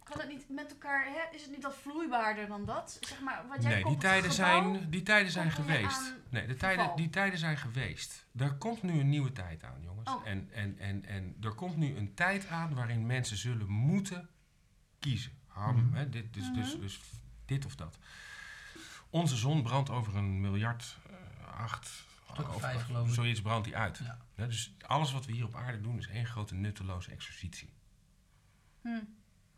[0.10, 1.36] Kan het niet met elkaar, hè?
[1.36, 2.97] is het niet wat vloeibaarder dan dat?
[3.01, 6.14] Zeg maar, wat jij nee, die tijden, gebouw- zijn, die tijden zijn geweest.
[6.30, 8.26] Nee, de tijden, die tijden zijn geweest.
[8.36, 10.10] Er komt nu een nieuwe tijd aan, jongens.
[10.10, 10.28] Oh.
[10.28, 14.30] En, en, en, en er komt nu een tijd aan waarin mensen zullen moeten
[14.99, 15.32] kiezen.
[15.47, 15.93] Ham, Mhm.
[15.95, 16.99] hè, dit, dus, dus, dus
[17.45, 17.97] dit of dat.
[19.10, 23.14] Onze zon brandt over een miljard, eh, acht, of vijf, of geloof ik.
[23.14, 23.97] zoiets brandt die uit.
[23.97, 24.18] Ja.
[24.36, 27.70] Hè, dus alles wat we hier op aarde doen is één grote nutteloze exercitie.
[28.82, 28.89] Hm.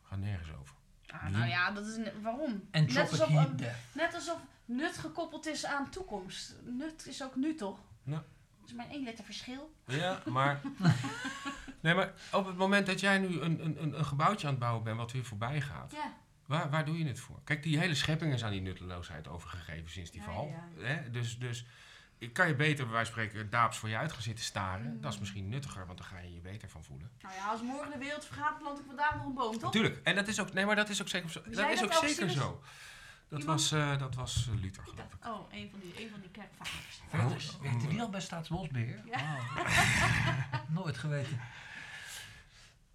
[0.09, 0.75] Gaat nergens over.
[1.07, 2.67] Ah, nou ja, dat is waarom?
[2.71, 3.75] En Net alsof, heat een- death.
[3.93, 6.55] net alsof nut gekoppeld is aan toekomst.
[6.65, 7.79] Nut is ook nu toch?
[8.03, 8.23] Ja.
[8.59, 9.73] Dat is maar één letter verschil.
[9.85, 10.61] Ja, maar.
[11.81, 14.61] nee, maar op het moment dat jij nu een, een, een- een gebouwtje aan het
[14.61, 16.13] bouwen bent wat weer voorbij gaat, Ja.
[16.45, 17.39] waar, waar doe je het voor?
[17.43, 20.47] Kijk, die hele schepping is aan die nutteloosheid overgegeven sinds die Ja, val.
[20.77, 20.83] ja.
[20.83, 21.09] Hè?
[21.11, 21.65] Dus, dus
[22.19, 24.93] ik kan je beter bij wijze van spreken daaps voor je uit gaan zitten staren.
[24.93, 25.01] Mm.
[25.01, 27.09] Dat is misschien nuttiger, want dan ga je je beter van voelen.
[27.21, 29.61] Nou ja, als morgen de wereld vergaat, plant ik vandaag nog een boom, toch?
[29.61, 29.99] Natuurlijk.
[30.03, 32.07] En dat is ook, nee, maar dat is ook zeker, zo- dat is dat ook
[32.09, 32.63] zeker zo.
[33.27, 35.25] Dat was, eh, dat was eh, Luther, geloof ik.
[35.27, 37.01] oh, een van die, een van die kerkvaders.
[37.13, 37.19] Oh.
[37.19, 37.57] Vaders.
[37.61, 39.01] Werkte die al bij Staatsbosbeheer?
[39.05, 39.37] Ja.
[39.55, 39.65] Wauw.
[40.83, 41.39] Nooit geweten.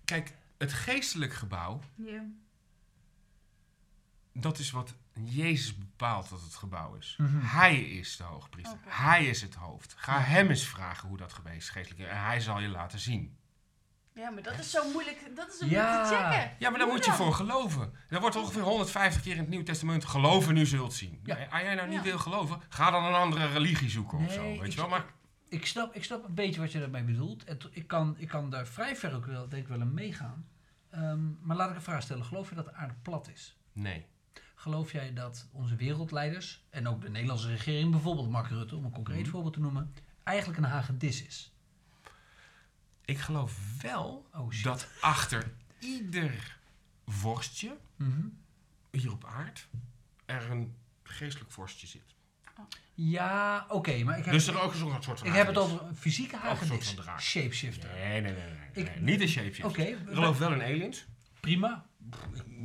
[0.05, 2.25] Kijk, het geestelijk gebouw Ja.
[4.33, 7.15] Dat is wat Jezus bepaalt dat het gebouw is.
[7.19, 7.39] Mhm.
[7.41, 8.79] Hij is de hoogpriester.
[8.87, 9.95] Hij is het hoofd.
[9.97, 12.09] Ga hem eens vragen hoe dat geweest geestelijk is.
[12.09, 13.37] En hij zal je laten zien.
[14.15, 15.31] ja, maar dat is zo moeilijk.
[15.37, 15.85] Dat is zo Ja.
[15.85, 16.57] moeilijk te checken.
[16.59, 17.93] Ja, maar daar moet je voor geloven.
[18.09, 21.21] Er wordt ongeveer 150 keer in het Nieuwe Testament geloven nu zult zien.
[21.25, 21.39] Ja.
[21.39, 21.47] Ja.
[21.51, 22.03] Als jij nou niet Ja.
[22.03, 24.43] wil geloven, ga dan een andere religie zoeken of zo.
[24.43, 24.89] Weet ik- je wel?
[24.89, 25.05] Maar
[25.49, 27.45] Ik snap, ik snap een beetje wat je daarmee bedoelt.
[27.45, 30.47] En ik kan, ik kan daar vrij ver ook wel, denk ik wel in meegaan.
[30.91, 32.25] Ehm, maar laat ik een vraag stellen.
[32.25, 33.57] Geloof je dat de aarde plat is?
[33.73, 34.07] Nee.
[34.65, 38.91] Geloof jij dat onze wereldleiders, en ook de Nederlandse regering, bijvoorbeeld Mark Rutte, om een
[38.91, 39.31] concreet Mhm.
[39.31, 41.53] voorbeeld te noemen, eigenlijk een hagedis is?
[43.05, 46.59] Ik geloof wel Oh dat achter ieder
[47.07, 48.27] vorstje Mhm.
[48.91, 49.69] hier op aard
[50.25, 52.15] er een geestelijk vorstje zit.
[52.95, 55.75] Ja, oké, maar ik heb, dus er ook een soort van ik heb het hagedis.
[55.77, 56.87] over een fysieke Ook een soort hagedis.
[56.95, 57.21] van draak.
[57.21, 57.91] Shapeshifter.
[57.95, 58.43] Nee, nee, nee.
[58.45, 58.85] nee, nee.
[58.85, 59.65] Ik- Niet een shapeshifter.
[59.67, 61.05] Oké, Ik geloof wel in aliens.
[61.45, 61.87] Prima.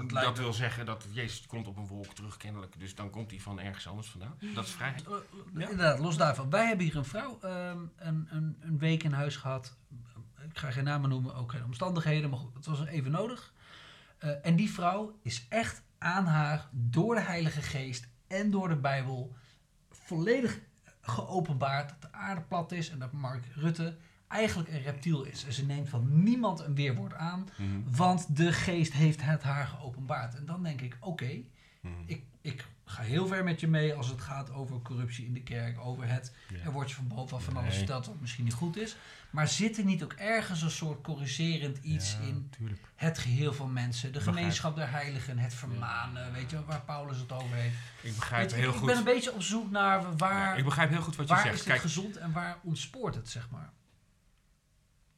[0.08, 2.80] Dat wil zeggen dat Jezus komt op een wolk terug kennelijk.
[2.80, 4.38] Dus dan komt hij van ergens anders vandaan.
[4.54, 5.06] Dat is vrijheid.
[5.08, 5.14] Eh,
[5.54, 6.50] Inderdaad, los daarvan.
[6.50, 9.78] Wij hebben hier een vrouw ehm, een, een, een week in huis gehad.
[10.50, 13.54] Ik ga geen namen noemen, ook geen omstandigheden, maar goed, het was even nodig.
[14.18, 18.76] Eh, en die vrouw is echt aan haar door de Heilige Geest en door de
[18.76, 19.36] Bijbel
[19.90, 20.60] volledig
[21.02, 23.98] geopenbaard dat de aarde plat is en dat Mark Rutte
[24.30, 25.46] eigenlijk een reptiel is.
[25.46, 27.96] En ze neemt van niemand een weerwoord aan, Mhm.
[27.96, 30.36] want de geest heeft het haar geopenbaard.
[30.36, 31.42] En dan denk ik, oké,
[31.82, 31.94] Mhm.
[32.06, 35.42] ik, ik ga heel ver met je mee als het gaat over corruptie in de
[35.44, 36.58] kerk, over het Ja.
[36.64, 38.96] er wordt je van bovenaf van alles verteld wat misschien niet goed is.
[39.30, 42.82] Maar zit er niet ook ergens een soort corrigerend iets Ja, in Tuurlijk.
[42.96, 44.38] het geheel van mensen, de Begrijp.
[44.38, 47.76] gemeenschap der heiligen, het vermanen, weet je, waar Paulus het over heeft.
[48.02, 48.88] Ik begrijp je, heel ik goed.
[48.88, 51.42] ben een beetje op zoek naar waar, Ja, ik begrijp heel goed wat je waar
[51.44, 51.54] zegt.
[51.54, 53.70] is het Kijk, gezond en waar ontspoort het, zeg maar.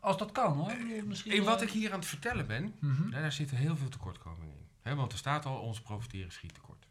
[0.02, 0.68] Als dat kan hoor.
[0.78, 3.10] Bedoel, Misschien in wat wel- ik hier aan het vertellen ben, Mhm.
[3.10, 4.96] daar, daar zitten heel veel tekortkomingen in.
[4.96, 6.86] Want er staat al, ons profiteren schiet tekort.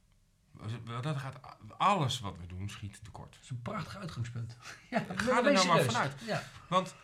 [1.02, 1.40] Dat gaat,
[1.78, 3.32] alles wat we doen schiet tekort.
[3.32, 4.56] Dat is een prachtig uitgangspunt.
[4.90, 6.12] ja, Ga er nou maar vanuit.
[6.26, 6.42] Ja.
[6.68, 6.94] Want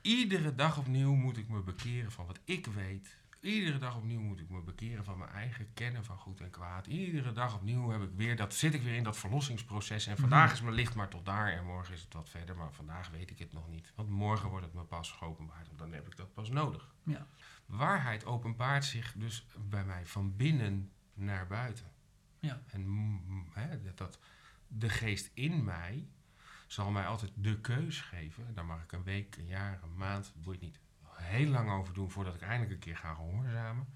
[0.00, 3.16] iedere dag opnieuw moet ik me bekeren van wat ik weet.
[3.42, 6.86] Iedere dag opnieuw moet ik me bekeren van mijn eigen kennen van goed en kwaad.
[6.86, 10.06] Iedere dag opnieuw heb ik weer dat, zit ik weer in dat verlossingsproces.
[10.06, 10.54] En vandaag Mhm.
[10.54, 12.56] is mijn licht maar tot daar en morgen is het wat verder.
[12.56, 13.92] Maar vandaag weet ik het nog niet.
[13.94, 16.94] Want morgen wordt het me pas geopenbaard en dan heb ik dat pas nodig.
[17.02, 17.26] Ja.
[17.66, 21.90] Waarheid openbaart zich dus bij mij van binnen naar buiten.
[22.40, 22.62] Ja.
[22.66, 22.86] En
[23.82, 24.18] dat, dat
[24.66, 26.08] de geest in mij
[26.66, 28.54] zal mij altijd de keus geven.
[28.54, 30.80] Daar mag ik een week, een jaar, een maand, boeit niet,
[31.22, 33.86] heel lang over doen voordat ik eindelijk een keer ga gehoorzamen.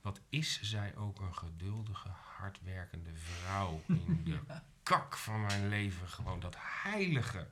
[0.00, 4.38] Wat is zij ook een geduldige, hardwerkende vrouw in de
[4.82, 6.08] kak van mijn leven.
[6.08, 7.48] Gewoon dat heilige,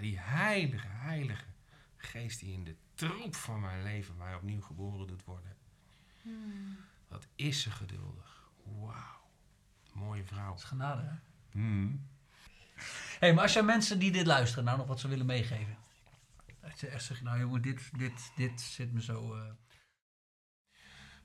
[0.00, 1.44] die heilige, heilige
[1.96, 5.56] geest die in de troep van mijn leven mij opnieuw geboren doet worden.
[6.22, 6.76] Hmm.
[7.08, 8.50] Wat is ze geduldig.
[8.62, 9.22] Wauw.
[9.92, 10.48] Mooie vrouw.
[10.48, 11.16] Dat is genade, hè?
[11.50, 12.06] Hmm.
[13.18, 15.76] hey, maar als jij mensen die dit luisteren nou nog wat ze willen meegeven.
[16.68, 19.34] Dat je echt zegt, nou jongen, dit, dit, dit zit me zo...
[19.34, 19.52] eh,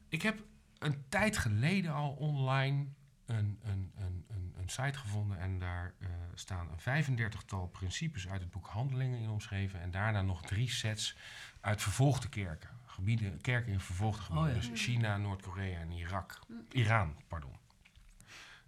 [0.09, 0.43] Ik heb
[0.79, 2.87] een tijd geleden al online
[3.25, 8.41] een, een, een, een, een site gevonden en daar eh, staan een 35-tal principes uit
[8.41, 11.15] het boek Handelingen in omschreven en daarna nog drie sets
[11.61, 12.69] uit vervolgde kerken.
[12.85, 14.69] Gebieden, kerken in vervolgde gebieden, Oh ja.
[14.69, 16.39] dus China, Noord-Korea en Irak.
[16.71, 17.55] Iran, pardon.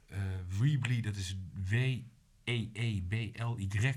[0.08, 0.18] Eh
[0.60, 2.04] Weebly, dat is E
[2.44, 3.96] W-E-E-B-L-Y.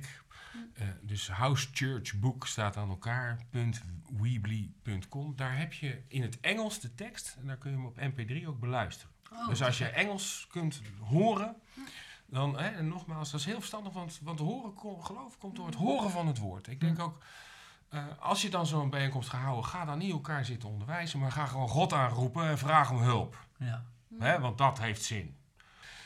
[0.75, 5.37] Eh, dus housechurchbook staat aan elkaar.weebly.com.
[5.37, 8.47] Daar heb je in het Engels de tekst en daar kun je hem op mp3
[8.47, 9.15] ook beluisteren.
[9.33, 11.57] oh, dus als je Engels kunt horen,
[12.31, 15.67] dan, hè, en nogmaals, dat is heel verstandig, want, want horen, kom- geloof komt door
[15.67, 16.67] het horen van het woord.
[16.67, 17.19] Ik denk ook,
[17.89, 21.33] eh, als je dan zo'n bijeenkomst gaat houden, ga dan niet elkaar zitten onderwijzen, maar
[21.33, 23.47] ga gewoon God aanroepen en vraag om hulp.
[23.59, 23.85] Ja.
[24.19, 25.37] Hè, want dat heeft zin.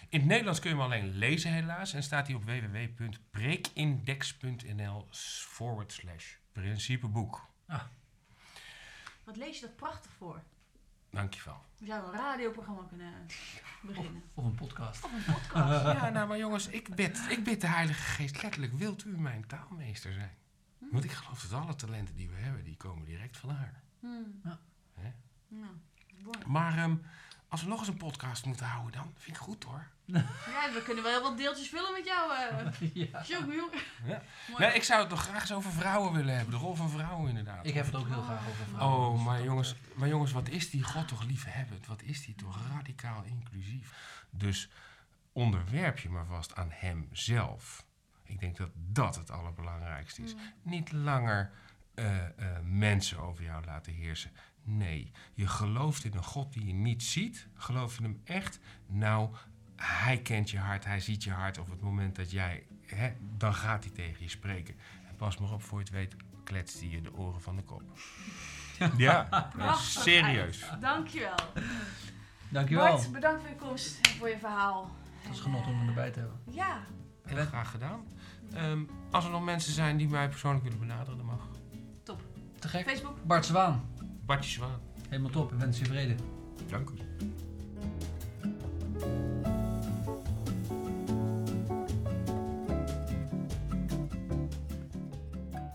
[0.08, 5.92] In het Nederlands kun je hem alleen lezen helaas en staat hij op www.preekindex.nl forward
[5.92, 7.46] slash principeboek.
[9.24, 10.42] Wat lees je dat prachtig voor?
[11.14, 11.64] Dankjewel.
[11.78, 13.12] We zouden een radioprogramma kunnen
[13.82, 14.22] beginnen.
[14.34, 15.04] Of een podcast.
[15.04, 15.84] Of een podcast.
[15.94, 19.46] Ja, nou maar jongens, ik bid, ik bid de Heilige Geest letterlijk, wilt u mijn
[19.46, 20.36] taalmeester zijn?
[20.78, 23.82] Want ik geloof dat alle talenten die we hebben, die komen direct van haar.
[24.00, 24.40] Hmm.
[24.44, 24.58] Ja.
[24.94, 25.12] Hè?
[25.48, 25.68] Ja,
[26.22, 26.38] mooi.
[26.46, 26.96] Maar ehm,
[27.54, 29.86] als we nog eens een podcast moeten houden dan, vind ik goed hoor.
[30.52, 32.32] Ja, we kunnen wel heel wat deeltjes vullen met jou.
[32.32, 33.22] eh ja.
[33.26, 33.70] Jongen.
[34.04, 34.22] Ja.
[34.58, 37.28] Nee, ik zou het nog graag eens over vrouwen willen hebben, de rol van vrouwen
[37.28, 37.66] inderdaad.
[37.66, 39.08] Ik heb het ook heel graag over vrouwen.
[39.08, 41.86] Oh, dus maar jongens, eh, maar jongens, wat is die God toch liefhebbend?
[41.86, 43.94] Wat is die toch radicaal inclusief?
[44.30, 44.70] Dus
[45.32, 47.84] onderwerp je maar vast aan Hem zelf.
[48.22, 50.34] Ik denk dat dat het allerbelangrijkste is.
[50.62, 51.50] Niet langer
[51.94, 52.30] eh, eh,
[52.62, 54.30] mensen over jou laten heersen.
[54.64, 57.46] Nee, je gelooft in een God die je niet ziet.
[57.54, 58.58] Geloof je hem echt?
[58.86, 59.30] Nou,
[59.76, 61.58] hij kent je hart, hij ziet je hart.
[61.58, 64.74] Op het moment dat jij, hè, dan gaat hij tegen je spreken.
[65.08, 67.62] En pas maar op, voor je het weet, kletst hij je de oren van de
[67.62, 67.82] kop.
[68.96, 70.64] Ja, Prachtig serieus.
[70.80, 71.34] Dankjewel.
[72.48, 72.92] Dankjewel.
[72.96, 74.90] Bart, bedankt voor je komst en voor je verhaal.
[75.16, 76.40] Het is En, genot om hem erbij te hebben.
[76.50, 76.80] Ja,
[77.24, 78.04] Heel graag gedaan.
[78.52, 81.48] Ehm, als er nog mensen zijn die mij persoonlijk willen benaderen, dan mag.
[82.58, 82.84] Te gek.
[82.84, 83.24] Facebook.
[83.24, 83.84] Bart Zwaan.
[84.26, 84.80] Bartje Zwaan.
[85.08, 85.52] Helemaal top.
[85.52, 86.14] Ik wens je vrede.
[86.68, 86.94] Dank u.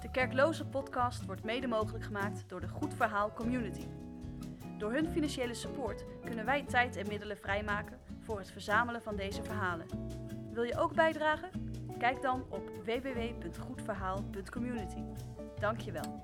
[0.01, 3.85] De Kerkloze podcast wordt mede mogelijk gemaakt door de Goed Verhaal Community.
[4.77, 9.43] Door hun financiële support kunnen wij tijd en middelen vrijmaken voor het verzamelen van deze
[9.43, 9.85] verhalen.
[10.51, 11.49] Wil je ook bijdragen?
[11.97, 15.03] Kijk dan op www.goedverhaal.community.
[15.59, 16.21] Dankjewel.